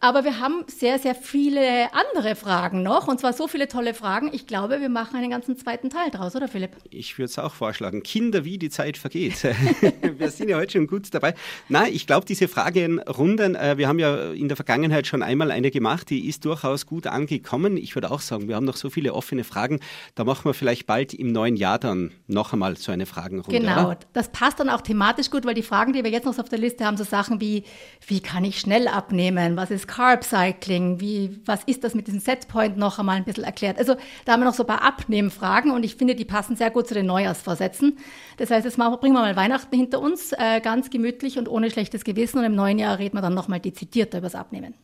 [0.01, 3.09] Aber wir haben sehr, sehr viele andere Fragen noch.
[3.09, 4.29] Und zwar so viele tolle Fragen.
[4.35, 6.73] Ich glaube, wir machen einen ganzen zweiten Teil draus, oder Philipp?
[6.91, 8.03] Ich würde es auch vorschlagen.
[8.03, 9.43] Kinder, wie die Zeit vergeht.
[10.19, 11.35] wir sind ja heute schon gut dabei.
[11.71, 15.71] Nein, ich glaube, diese Fragenrunden, äh, wir haben ja in der Vergangenheit schon einmal eine
[15.71, 17.77] gemacht, die ist durchaus gut angekommen.
[17.77, 19.81] Ich würde auch sagen, wir haben noch so viele offene Fragen.
[20.15, 23.61] Da machen wir vielleicht bald im neuen Jahr dann noch einmal so eine Fragenrunde.
[23.61, 23.99] Genau, oder?
[24.13, 26.59] das passt dann auch thematisch gut, weil die Fragen, die wir jetzt noch auf der
[26.59, 27.65] Liste haben, so Sachen wie,
[28.07, 29.57] wie kann ich schnell abnehmen?
[29.57, 33.45] Was ist Carb Cycling, wie, was ist das mit diesem Setpoint noch einmal ein bisschen
[33.45, 33.79] erklärt.
[33.79, 36.71] Also da haben wir noch so ein paar Abnehmfragen und ich finde, die passen sehr
[36.71, 37.99] gut zu den Neujahrsvorsätzen.
[38.37, 42.05] Das heißt, jetzt bringen wir mal Weihnachten hinter uns, äh, ganz gemütlich und ohne schlechtes
[42.05, 44.75] Gewissen und im neuen Jahr reden wir dann nochmal dezidierter über das Abnehmen.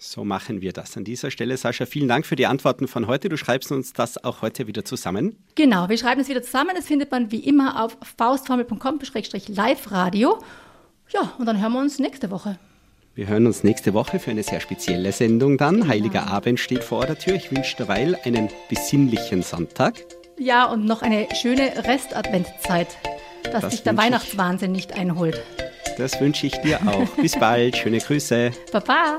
[0.00, 1.56] So machen wir das an dieser Stelle.
[1.56, 3.28] Sascha, vielen Dank für die Antworten von heute.
[3.28, 5.34] Du schreibst uns das auch heute wieder zusammen.
[5.56, 6.70] Genau, wir schreiben es wieder zusammen.
[6.76, 10.38] Das findet man wie immer auf faustformel.com-live-radio.
[11.10, 12.60] Ja, und dann hören wir uns nächste Woche.
[13.16, 15.80] Wir hören uns nächste Woche für eine sehr spezielle Sendung dann.
[15.80, 15.88] Genau.
[15.88, 17.34] Heiliger Abend steht vor der Tür.
[17.34, 20.04] Ich wünsche derweil einen besinnlichen Sonntag.
[20.38, 22.96] Ja, und noch eine schöne Restadventzeit,
[23.42, 25.42] dass das dich der Weihnachtswahnsinn nicht einholt.
[25.96, 27.08] Das wünsche ich dir auch.
[27.20, 27.76] Bis bald.
[27.76, 28.52] Schöne Grüße.
[28.70, 29.18] Baba.